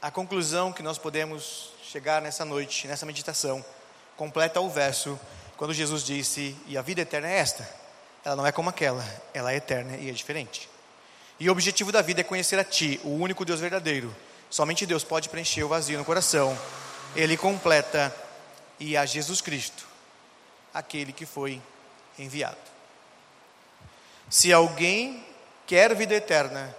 [0.01, 3.63] A conclusão que nós podemos chegar nessa noite, nessa meditação,
[4.15, 5.19] completa o verso
[5.57, 7.67] quando Jesus disse: E a vida eterna é esta.
[8.23, 10.69] Ela não é como aquela, ela é eterna e é diferente.
[11.39, 14.13] E o objetivo da vida é conhecer a Ti, o único Deus verdadeiro,
[14.49, 16.57] Somente Deus pode preencher o vazio no coração.
[17.15, 18.15] Ele completa
[18.79, 19.85] e a Jesus Cristo,
[20.73, 21.61] aquele que foi
[22.17, 22.76] enviado.
[24.29, 25.25] Se alguém
[25.65, 26.75] quer vida eterna,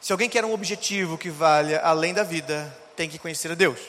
[0.00, 3.80] se alguém quer um objetivo que valha além da vida, tem que conhecer a Deus.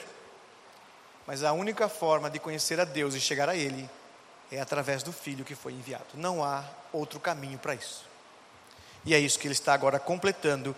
[1.28, 3.90] Mas a única forma de conhecer a Deus e chegar a Ele
[4.52, 6.06] é através do Filho que foi enviado.
[6.14, 6.64] Não há
[6.94, 8.06] outro caminho para isso.
[9.06, 10.76] E é isso que ele está agora completando.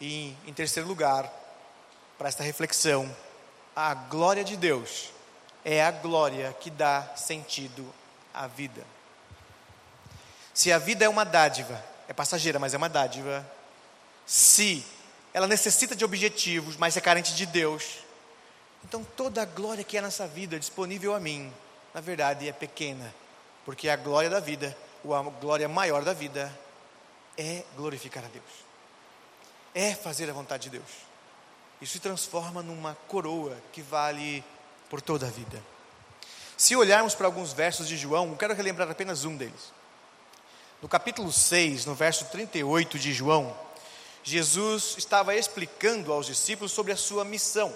[0.00, 1.30] E, em terceiro lugar,
[2.16, 3.14] para esta reflexão,
[3.74, 5.10] a glória de Deus
[5.64, 7.86] é a glória que dá sentido
[8.32, 8.97] à vida.
[10.58, 13.48] Se a vida é uma dádiva, é passageira, mas é uma dádiva,
[14.26, 14.84] se
[15.32, 17.98] ela necessita de objetivos, mas é carente de Deus,
[18.84, 21.54] então toda a glória que é nessa vida disponível a mim,
[21.94, 23.14] na verdade é pequena,
[23.64, 26.52] porque a glória da vida, ou a glória maior da vida,
[27.36, 28.44] é glorificar a Deus,
[29.72, 30.90] é fazer a vontade de Deus.
[31.80, 34.42] Isso se transforma numa coroa que vale
[34.90, 35.62] por toda a vida.
[36.56, 39.77] Se olharmos para alguns versos de João, eu quero relembrar apenas um deles.
[40.80, 43.52] No capítulo 6, no verso 38 de João,
[44.22, 47.74] Jesus estava explicando aos discípulos sobre a sua missão.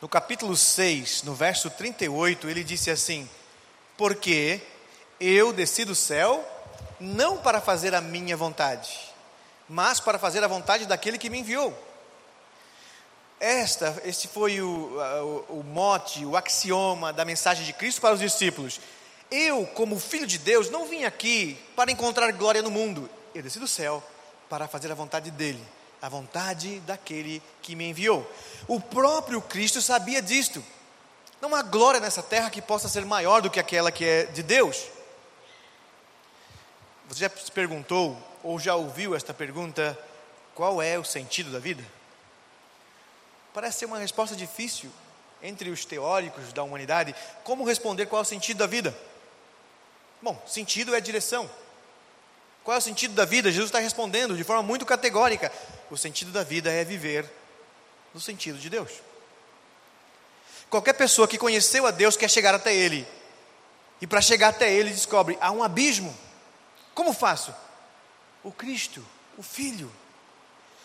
[0.00, 3.28] No capítulo 6, no verso 38, ele disse assim:
[3.94, 4.62] Porque
[5.20, 6.42] eu desci do céu
[6.98, 9.12] não para fazer a minha vontade,
[9.68, 11.76] mas para fazer a vontade daquele que me enviou.
[13.38, 14.98] Esta, este foi o,
[15.50, 18.80] o, o mote, o axioma da mensagem de Cristo para os discípulos.
[19.30, 23.10] Eu, como filho de Deus, não vim aqui para encontrar glória no mundo.
[23.34, 24.02] Eu desci do céu
[24.48, 25.62] para fazer a vontade dele,
[26.00, 28.28] a vontade daquele que me enviou.
[28.68, 30.64] O próprio Cristo sabia disto.
[31.40, 34.42] Não há glória nessa terra que possa ser maior do que aquela que é de
[34.42, 34.86] Deus.
[37.08, 39.98] Você já se perguntou, ou já ouviu esta pergunta:
[40.54, 41.84] qual é o sentido da vida?
[43.52, 44.90] Parece ser uma resposta difícil
[45.42, 47.14] entre os teóricos da humanidade.
[47.44, 48.96] Como responder qual é o sentido da vida?
[50.20, 51.50] Bom, sentido é direção.
[52.64, 53.50] Qual é o sentido da vida?
[53.50, 55.52] Jesus está respondendo de forma muito categórica.
[55.90, 57.30] O sentido da vida é viver
[58.12, 58.90] no sentido de Deus.
[60.68, 63.06] Qualquer pessoa que conheceu a Deus quer chegar até Ele.
[64.00, 66.16] E para chegar até Ele descobre, há um abismo.
[66.94, 67.54] Como faço?
[68.42, 69.04] O Cristo,
[69.38, 69.92] o Filho,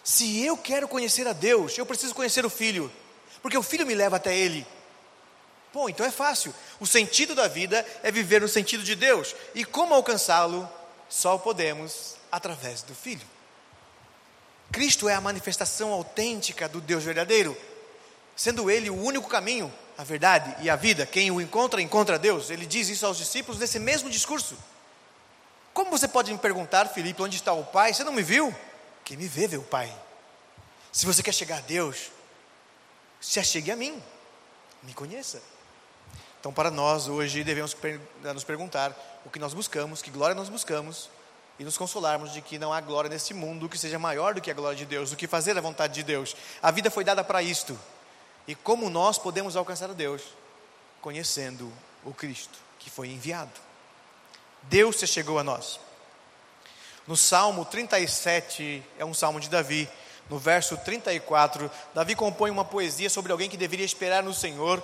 [0.04, 2.92] se eu quero conhecer a Deus, eu preciso conhecer o Filho,
[3.42, 4.66] porque o Filho me leva até Ele.
[5.74, 6.54] Bom, então é fácil.
[6.80, 9.36] O sentido da vida é viver no sentido de Deus.
[9.56, 10.70] E como alcançá-lo?
[11.10, 13.26] Só podemos através do Filho.
[14.72, 17.58] Cristo é a manifestação autêntica do Deus verdadeiro,
[18.36, 21.06] sendo Ele o único caminho, a verdade e a vida.
[21.06, 22.50] Quem o encontra, encontra Deus.
[22.50, 24.58] Ele diz isso aos discípulos nesse mesmo discurso.
[25.74, 27.94] Como você pode me perguntar, Filipe, onde está o Pai?
[27.94, 28.54] Você não me viu?
[29.04, 29.94] Quem me vê, vê o Pai.
[30.92, 32.12] Se você quer chegar a Deus,
[33.20, 34.02] se achegue a mim,
[34.84, 35.42] me conheça.
[36.42, 37.78] Então, para nós, hoje, devemos
[38.34, 41.08] nos perguntar o que nós buscamos, que glória nós buscamos,
[41.60, 44.50] e nos consolarmos de que não há glória nesse mundo que seja maior do que
[44.50, 46.36] a glória de Deus, do que fazer a vontade de Deus.
[46.60, 47.80] A vida foi dada para isto.
[48.48, 50.24] E como nós podemos alcançar a Deus?
[51.00, 51.72] Conhecendo
[52.04, 53.52] o Cristo que foi enviado.
[54.64, 55.80] Deus se chegou a nós.
[57.06, 59.88] No Salmo 37, é um salmo de Davi,
[60.28, 64.82] no verso 34, Davi compõe uma poesia sobre alguém que deveria esperar no Senhor,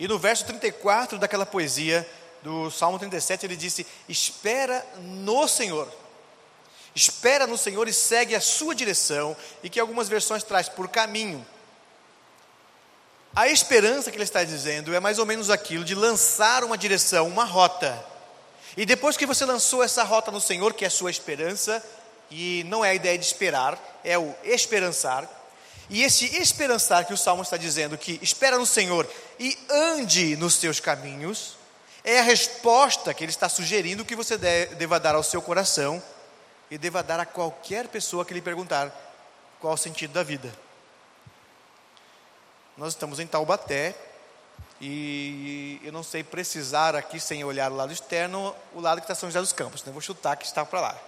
[0.00, 2.08] e no verso 34 daquela poesia,
[2.42, 5.86] do Salmo 37, ele disse: Espera no Senhor.
[6.94, 11.46] Espera no Senhor e segue a sua direção, e que algumas versões traz por caminho.
[13.36, 17.28] A esperança que ele está dizendo é mais ou menos aquilo de lançar uma direção,
[17.28, 18.02] uma rota.
[18.78, 21.84] E depois que você lançou essa rota no Senhor, que é a sua esperança,
[22.30, 25.28] e não é a ideia de esperar, é o esperançar.
[25.90, 29.10] E esse esperançar que o Salmo está dizendo, que espera no Senhor
[29.40, 31.56] e ande nos seus caminhos,
[32.04, 36.00] é a resposta que ele está sugerindo que você deva dar ao seu coração
[36.70, 38.90] e deva dar a qualquer pessoa que lhe perguntar
[39.58, 40.54] qual o sentido da vida.
[42.76, 43.96] Nós estamos em Taubaté,
[44.80, 49.14] e eu não sei precisar aqui, sem olhar o lado externo, o lado que está
[49.16, 49.84] São José dos Campos.
[49.84, 50.98] Eu vou chutar que está para lá.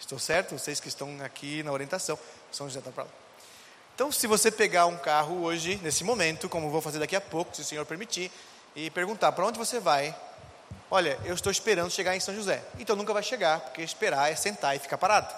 [0.00, 0.58] Estou certo?
[0.58, 2.18] Vocês que estão aqui na orientação,
[2.50, 3.27] São José está para lá.
[3.98, 7.56] Então, se você pegar um carro hoje, nesse momento, como vou fazer daqui a pouco,
[7.56, 8.30] se o Senhor permitir,
[8.76, 10.14] e perguntar para onde você vai,
[10.88, 12.62] olha, eu estou esperando chegar em São José.
[12.78, 15.34] Então nunca vai chegar, porque esperar é sentar e ficar parado.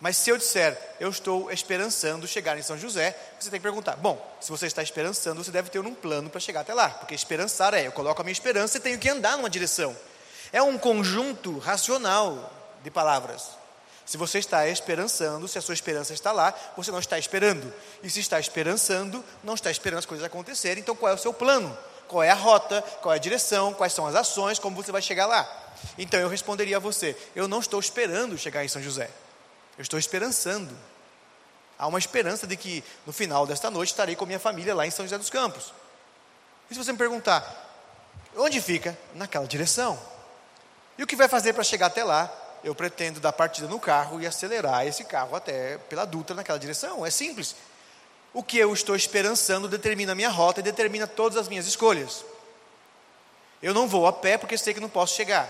[0.00, 3.96] Mas se eu disser, eu estou esperançando chegar em São José, você tem que perguntar:
[3.96, 7.12] bom, se você está esperançando, você deve ter um plano para chegar até lá, porque
[7.12, 9.96] esperançar é eu coloco a minha esperança e tenho que andar numa direção.
[10.52, 12.52] É um conjunto racional
[12.84, 13.59] de palavras.
[14.10, 17.72] Se você está esperançando, se a sua esperança está lá, você não está esperando.
[18.02, 20.82] E se está esperançando, não está esperando as coisas acontecerem.
[20.82, 21.78] Então, qual é o seu plano?
[22.08, 22.82] Qual é a rota?
[23.00, 23.72] Qual é a direção?
[23.72, 24.58] Quais são as ações?
[24.58, 25.48] Como você vai chegar lá?
[25.96, 29.08] Então, eu responderia a você: eu não estou esperando chegar em São José.
[29.78, 30.76] Eu estou esperançando.
[31.78, 34.90] Há uma esperança de que no final desta noite estarei com minha família lá em
[34.90, 35.72] São José dos Campos.
[36.68, 37.48] E se você me perguntar,
[38.36, 38.98] onde fica?
[39.14, 39.96] Naquela direção.
[40.98, 42.28] E o que vai fazer para chegar até lá?
[42.62, 47.04] Eu pretendo dar partida no carro e acelerar esse carro até pela Dutra naquela direção.
[47.04, 47.56] É simples.
[48.32, 52.24] O que eu estou esperançando determina a minha rota e determina todas as minhas escolhas.
[53.62, 55.48] Eu não vou a pé porque sei que não posso chegar.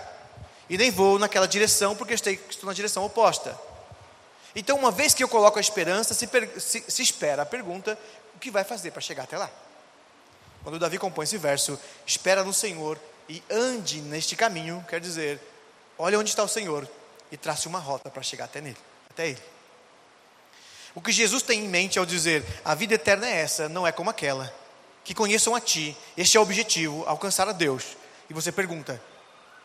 [0.69, 3.57] E nem vou naquela direção porque sei que estou na direção oposta.
[4.55, 6.27] Então, uma vez que eu coloco a esperança, se,
[6.59, 7.97] se, se espera a pergunta:
[8.35, 9.49] o que vai fazer para chegar até lá?
[10.63, 12.97] Quando Davi compõe esse verso, espera no Senhor
[13.27, 15.39] e ande neste caminho, quer dizer,
[15.97, 16.87] olha onde está o Senhor
[17.31, 18.77] e trace uma rota para chegar até nele,
[19.09, 19.41] até ele.
[20.93, 23.91] O que Jesus tem em mente ao dizer: a vida eterna é essa, não é
[23.91, 24.53] como aquela.
[25.03, 27.97] Que conheçam a Ti, este é o objetivo, alcançar a Deus.
[28.29, 29.01] E você pergunta: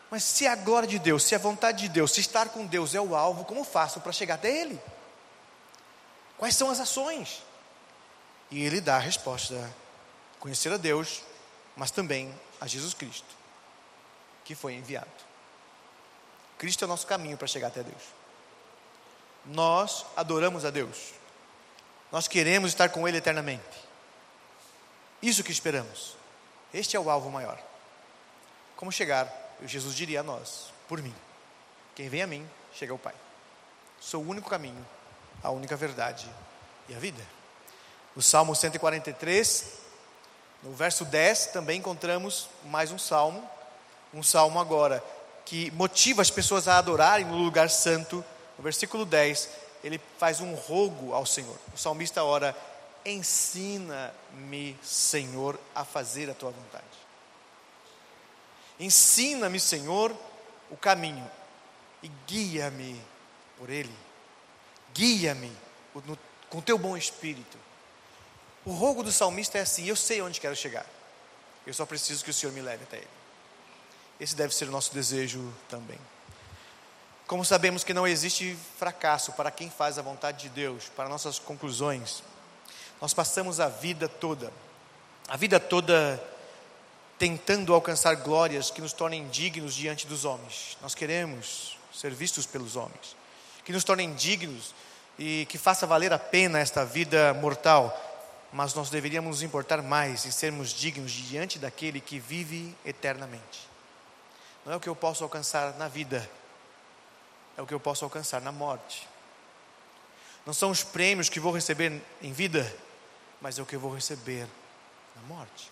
[0.09, 2.95] mas se a glória de Deus, se a vontade de Deus, se estar com Deus
[2.95, 4.79] é o alvo, como faço para chegar até Ele?
[6.37, 7.43] Quais são as ações?
[8.49, 9.69] E ele dá a resposta:
[10.39, 11.21] conhecer a Deus,
[11.75, 13.35] mas também a Jesus Cristo,
[14.45, 15.26] que foi enviado.
[16.57, 18.03] Cristo é o nosso caminho para chegar até Deus.
[19.45, 21.13] Nós adoramos a Deus.
[22.11, 23.87] Nós queremos estar com Ele eternamente.
[25.21, 26.15] Isso que esperamos.
[26.73, 27.59] Este é o alvo maior.
[28.75, 31.13] Como chegar Jesus diria a nós: por mim,
[31.95, 33.15] quem vem a mim, chega ao Pai.
[33.99, 34.85] Sou o único caminho,
[35.43, 36.29] a única verdade
[36.87, 37.23] e a vida.
[38.15, 39.73] No Salmo 143,
[40.63, 43.47] no verso 10, também encontramos mais um salmo,
[44.13, 45.03] um salmo agora
[45.47, 48.23] que motiva as pessoas a adorarem no lugar santo.
[48.57, 49.49] No versículo 10,
[49.81, 51.57] ele faz um rogo ao Senhor.
[51.73, 52.55] O salmista ora:
[53.05, 56.83] Ensina-me, Senhor, a fazer a tua vontade.
[58.77, 60.13] Ensina-me, Senhor,
[60.69, 61.25] o caminho
[62.03, 63.01] e guia-me
[63.57, 63.95] por ele.
[64.93, 65.55] Guia-me
[66.49, 67.57] com teu bom espírito.
[68.65, 70.85] O rogo do salmista é assim: eu sei onde quero chegar,
[71.65, 73.16] eu só preciso que o Senhor me leve até ele.
[74.19, 75.99] Esse deve ser o nosso desejo também.
[77.27, 81.37] Como sabemos que não existe fracasso para quem faz a vontade de Deus, para nossas
[81.37, 82.23] conclusões,
[83.01, 84.51] nós passamos a vida toda,
[85.27, 86.23] a vida toda
[87.19, 90.77] tentando alcançar glórias que nos tornem dignos diante dos homens.
[90.81, 93.15] Nós queremos ser vistos pelos homens,
[93.65, 94.73] que nos tornem dignos
[95.17, 98.05] e que faça valer a pena esta vida mortal.
[98.53, 103.67] Mas nós deveríamos nos importar mais em sermos dignos diante daquele que vive eternamente.
[104.67, 106.29] Não é o que eu posso alcançar na vida,
[107.55, 109.07] é o que eu posso alcançar na morte.
[110.45, 112.75] Não são os prêmios que vou receber em vida,
[113.39, 114.45] mas é o que eu vou receber
[115.15, 115.71] na morte.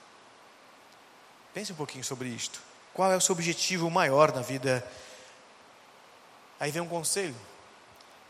[1.53, 2.61] Pense um pouquinho sobre isto.
[2.93, 4.89] Qual é o seu objetivo maior na vida?
[6.57, 7.35] Aí vem um conselho: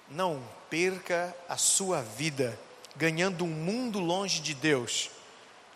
[0.09, 2.57] não perca a sua vida
[2.95, 5.11] ganhando um mundo longe de Deus,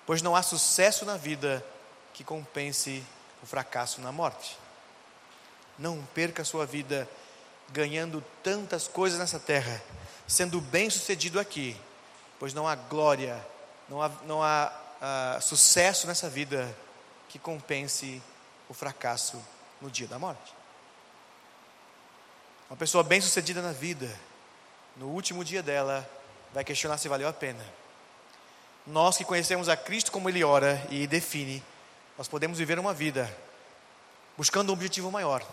[0.08, 1.64] pois não há sucesso na vida
[2.12, 3.04] que compense
[3.44, 4.58] o fracasso na morte.
[5.80, 7.10] Não perca a sua vida
[7.72, 9.82] ganhando tantas coisas nessa terra,
[10.28, 11.76] sendo bem-sucedido aqui,
[12.38, 13.44] pois não há glória,
[13.88, 16.76] não há, não há uh, sucesso nessa vida
[17.28, 18.22] que compense
[18.68, 19.42] o fracasso
[19.82, 20.54] no dia da morte.
[22.70, 24.14] Uma pessoa bem-sucedida na vida,
[24.96, 26.08] no último dia dela,
[26.54, 27.66] vai questionar se valeu a pena.
[28.86, 31.64] Nós que conhecemos a Cristo como Ele ora e define,
[32.18, 33.36] nós podemos viver uma vida
[34.38, 35.46] buscando um objetivo maior.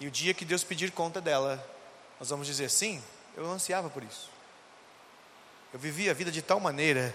[0.00, 1.62] E o dia que Deus pedir conta dela,
[2.18, 3.02] nós vamos dizer: sim,
[3.36, 4.30] eu ansiava por isso.
[5.72, 7.14] Eu vivi a vida de tal maneira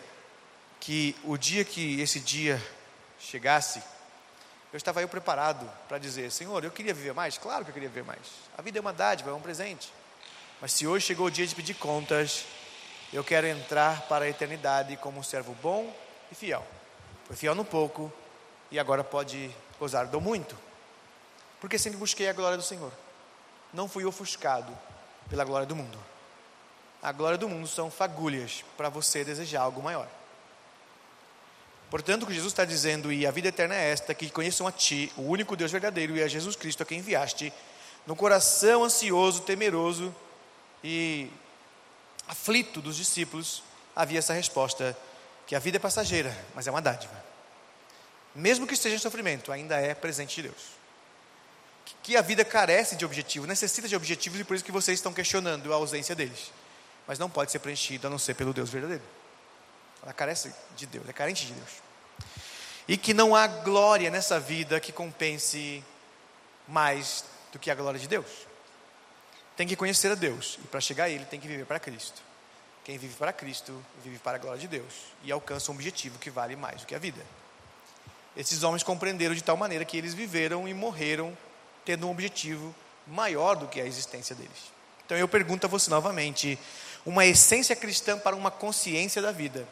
[0.80, 2.62] que o dia que esse dia
[3.20, 3.82] chegasse,
[4.72, 7.40] eu estava eu preparado para dizer: Senhor, eu queria viver mais?
[7.40, 8.22] Claro que eu queria viver mais.
[8.56, 9.92] A vida é uma dádiva, é um presente.
[10.62, 12.46] Mas se hoje chegou o dia de pedir contas,
[13.12, 15.92] eu quero entrar para a eternidade como um servo bom
[16.32, 16.66] e fiel.
[17.26, 18.14] Foi fiel no pouco
[18.70, 20.56] e agora pode gozar do muito.
[21.66, 22.92] Porque sempre busquei a glória do Senhor.
[23.74, 24.72] Não fui ofuscado
[25.28, 25.98] pela glória do mundo.
[27.02, 30.08] A glória do mundo são fagulhas para você desejar algo maior.
[31.90, 34.72] Portanto, o que Jesus está dizendo, e a vida eterna é esta, que conheçam a
[34.72, 37.52] Ti, o único Deus verdadeiro, e a Jesus Cristo a quem enviaste,
[38.06, 40.14] no coração ansioso, temeroso
[40.84, 41.32] e
[42.28, 43.64] aflito dos discípulos,
[43.96, 44.96] havia essa resposta,
[45.48, 47.26] que a vida é passageira, mas é uma dádiva.
[48.36, 50.85] Mesmo que esteja em sofrimento, ainda é presente de Deus.
[52.04, 55.14] Que a vida carece de objetivo, necessita de objetivos e por isso que vocês estão
[55.14, 56.52] questionando a ausência deles.
[57.08, 59.04] Mas não pode ser preenchido a não ser pelo Deus verdadeiro.
[60.02, 61.70] Ela carece de Deus, é carente de Deus.
[62.88, 65.84] E que não há glória nessa vida que compense
[66.68, 68.28] mais do que a glória de Deus.
[69.56, 72.22] Tem que conhecer a Deus e para chegar a Ele tem que viver para Cristo.
[72.84, 76.30] Quem vive para Cristo vive para a glória de Deus e alcança um objetivo que
[76.30, 77.26] vale mais do que a vida.
[78.38, 81.36] Esses homens compreenderam de tal maneira que eles viveram e morreram
[81.86, 82.74] tendo um objetivo
[83.08, 84.74] maior do que a existência deles.
[85.06, 86.60] Então eu pergunto a você novamente:
[87.06, 89.68] uma essência cristã para uma consciência da vida.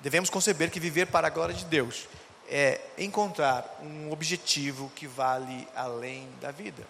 [0.00, 2.06] Devemos conceber que viver para a glória de Deus
[2.48, 6.86] é encontrar um objetivo que vale além da vida.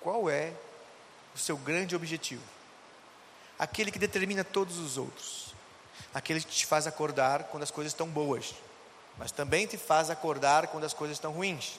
[0.00, 0.52] Qual é
[1.34, 2.42] o seu grande objetivo?
[3.58, 5.54] Aquele que determina todos os outros.
[6.12, 8.54] Aquele que te faz acordar quando as coisas estão boas,
[9.18, 11.78] mas também te faz acordar quando as coisas estão ruins.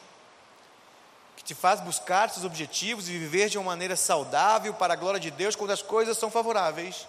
[1.47, 5.31] Te faz buscar seus objetivos e viver de uma maneira saudável para a glória de
[5.31, 7.07] Deus quando as coisas são favoráveis,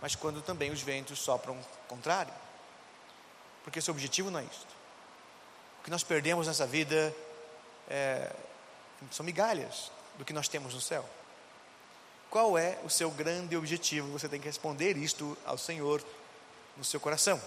[0.00, 1.58] mas quando também os ventos sopram
[1.88, 2.32] contrário.
[3.64, 4.68] Porque seu objetivo não é isto.
[5.80, 7.12] O que nós perdemos nessa vida
[7.90, 8.30] é,
[9.10, 11.04] são migalhas do que nós temos no céu.
[12.30, 14.12] Qual é o seu grande objetivo?
[14.12, 16.00] Você tem que responder isto ao Senhor
[16.76, 17.42] no seu coração.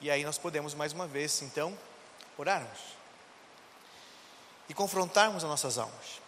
[0.00, 1.78] E aí nós podemos mais uma vez, então,
[2.36, 3.03] orarmos
[4.68, 6.22] e confrontarmos as nossas almas.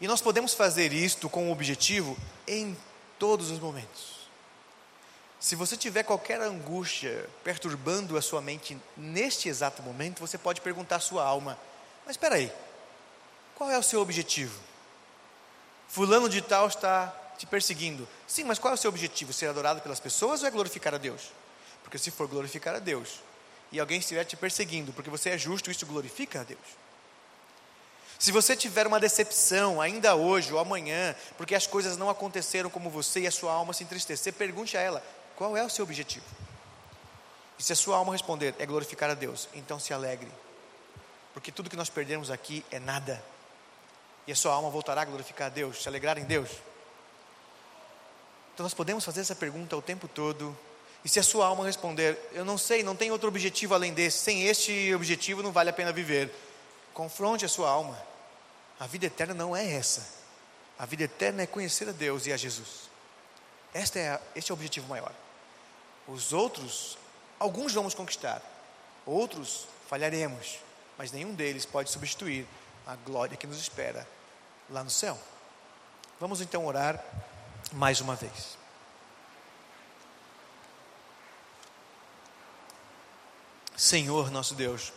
[0.00, 2.16] E nós podemos fazer isto com o objetivo
[2.46, 2.76] em
[3.18, 4.24] todos os momentos.
[5.38, 10.96] Se você tiver qualquer angústia perturbando a sua mente neste exato momento, você pode perguntar
[10.96, 11.58] à sua alma:
[12.06, 12.50] Mas espera aí,
[13.54, 14.58] qual é o seu objetivo?
[15.86, 18.08] Fulano de tal está te perseguindo.
[18.26, 19.32] Sim, mas qual é o seu objetivo?
[19.32, 21.30] Ser adorado pelas pessoas ou é glorificar a Deus?
[21.82, 23.20] Porque se for glorificar a Deus
[23.70, 26.83] e alguém estiver te perseguindo porque você é justo, isso glorifica a Deus.
[28.18, 32.88] Se você tiver uma decepção ainda hoje ou amanhã, porque as coisas não aconteceram como
[32.88, 35.02] você e a sua alma se entristecer, pergunte a ela:
[35.36, 36.24] qual é o seu objetivo?
[37.58, 40.30] E se a sua alma responder é glorificar a Deus, então se alegre,
[41.32, 43.22] porque tudo que nós perdemos aqui é nada,
[44.26, 46.50] e a sua alma voltará a glorificar a Deus, se alegrar em Deus.
[48.54, 50.56] Então nós podemos fazer essa pergunta o tempo todo,
[51.04, 54.18] e se a sua alma responder, eu não sei, não tem outro objetivo além desse,
[54.18, 56.32] sem este objetivo não vale a pena viver,
[56.94, 58.00] confronte a sua alma.
[58.80, 60.06] A vida eterna não é essa.
[60.78, 62.88] A vida eterna é conhecer a Deus e a Jesus.
[63.74, 65.12] Este é, este é o objetivo maior.
[66.06, 66.96] Os outros,
[67.38, 68.40] alguns vamos conquistar,
[69.04, 70.58] outros falharemos,
[70.96, 72.46] mas nenhum deles pode substituir
[72.86, 74.06] a glória que nos espera
[74.70, 75.18] lá no céu.
[76.20, 77.02] Vamos então orar
[77.72, 78.56] mais uma vez.
[83.76, 84.92] Senhor nosso Deus,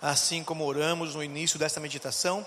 [0.00, 2.46] assim como oramos no início desta meditação,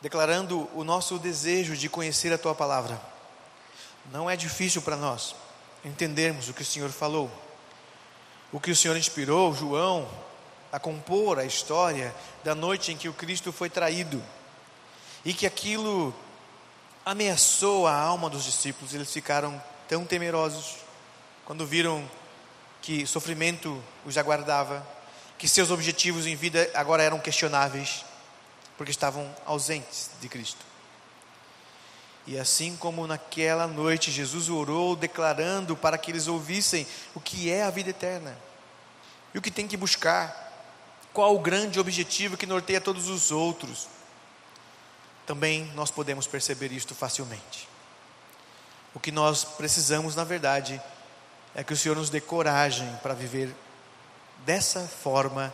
[0.00, 3.00] declarando o nosso desejo de conhecer a tua palavra,
[4.10, 5.34] não é difícil para nós
[5.84, 7.30] entendermos o que o Senhor falou.
[8.52, 10.08] O que o Senhor inspirou João
[10.72, 14.22] a compor a história da noite em que o Cristo foi traído
[15.24, 16.14] e que aquilo
[17.04, 18.94] ameaçou a alma dos discípulos.
[18.94, 20.76] Eles ficaram tão temerosos
[21.44, 22.08] quando viram
[22.80, 24.86] que sofrimento os aguardava,
[25.42, 28.04] que seus objetivos em vida agora eram questionáveis,
[28.78, 30.64] porque estavam ausentes de Cristo.
[32.28, 37.64] E assim como naquela noite Jesus orou declarando para que eles ouvissem o que é
[37.64, 38.38] a vida eterna
[39.34, 40.32] e o que tem que buscar,
[41.12, 43.88] qual o grande objetivo que norteia todos os outros.
[45.26, 47.68] Também nós podemos perceber isto facilmente.
[48.94, 50.80] O que nós precisamos, na verdade,
[51.52, 53.52] é que o Senhor nos dê coragem para viver
[54.44, 55.52] dessa forma,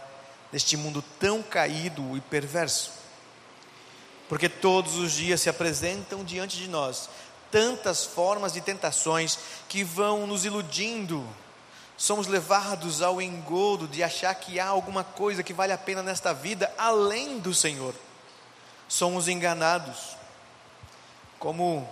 [0.52, 2.98] neste mundo tão caído e perverso
[4.28, 7.08] porque todos os dias se apresentam diante de nós
[7.50, 9.38] tantas formas de tentações
[9.70, 11.26] que vão nos iludindo.
[11.96, 16.34] Somos levados ao engodo de achar que há alguma coisa que vale a pena nesta
[16.34, 17.94] vida além do Senhor.
[18.86, 20.16] Somos enganados,
[21.38, 21.88] como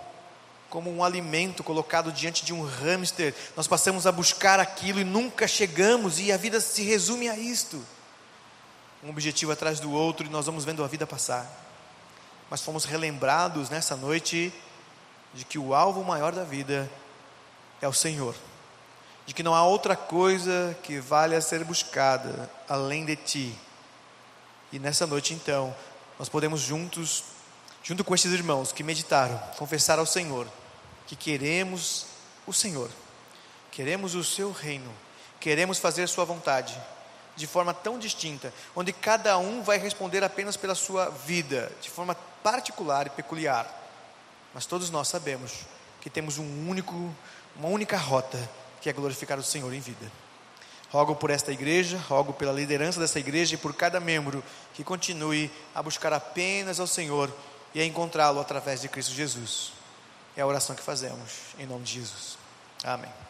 [0.69, 5.47] como um alimento colocado diante de um hamster, nós passamos a buscar aquilo e nunca
[5.47, 7.85] chegamos, e a vida se resume a isto.
[9.03, 11.67] Um objetivo atrás do outro, e nós vamos vendo a vida passar
[12.51, 14.53] mas fomos relembrados nessa noite
[15.35, 16.91] de que o alvo maior da vida
[17.81, 18.35] é o Senhor,
[19.27, 23.59] de que não há outra coisa que valha ser buscada além de Ti.
[24.73, 25.75] E nessa noite, então,
[26.19, 27.25] nós podemos juntos,
[27.87, 30.49] junto com estes irmãos que meditaram, confessar ao Senhor
[31.07, 32.07] que queremos
[32.45, 32.91] o Senhor,
[33.71, 34.91] queremos o Seu reino,
[35.39, 36.77] queremos fazer Sua vontade,
[37.37, 42.17] de forma tão distinta, onde cada um vai responder apenas pela sua vida, de forma
[42.43, 43.73] particular e peculiar.
[44.53, 45.53] Mas todos nós sabemos
[46.01, 47.15] que temos um único,
[47.55, 48.51] uma única rota,
[48.81, 50.11] que é glorificar o Senhor em vida.
[50.91, 54.43] Rogo por esta igreja, rogo pela liderança dessa igreja e por cada membro
[54.73, 57.31] que continue a buscar apenas ao Senhor
[57.77, 59.71] e a encontrá-lo através de Cristo Jesus.
[60.35, 62.39] É a oração que fazemos, em nome de Jesus.
[62.83, 63.26] Amém.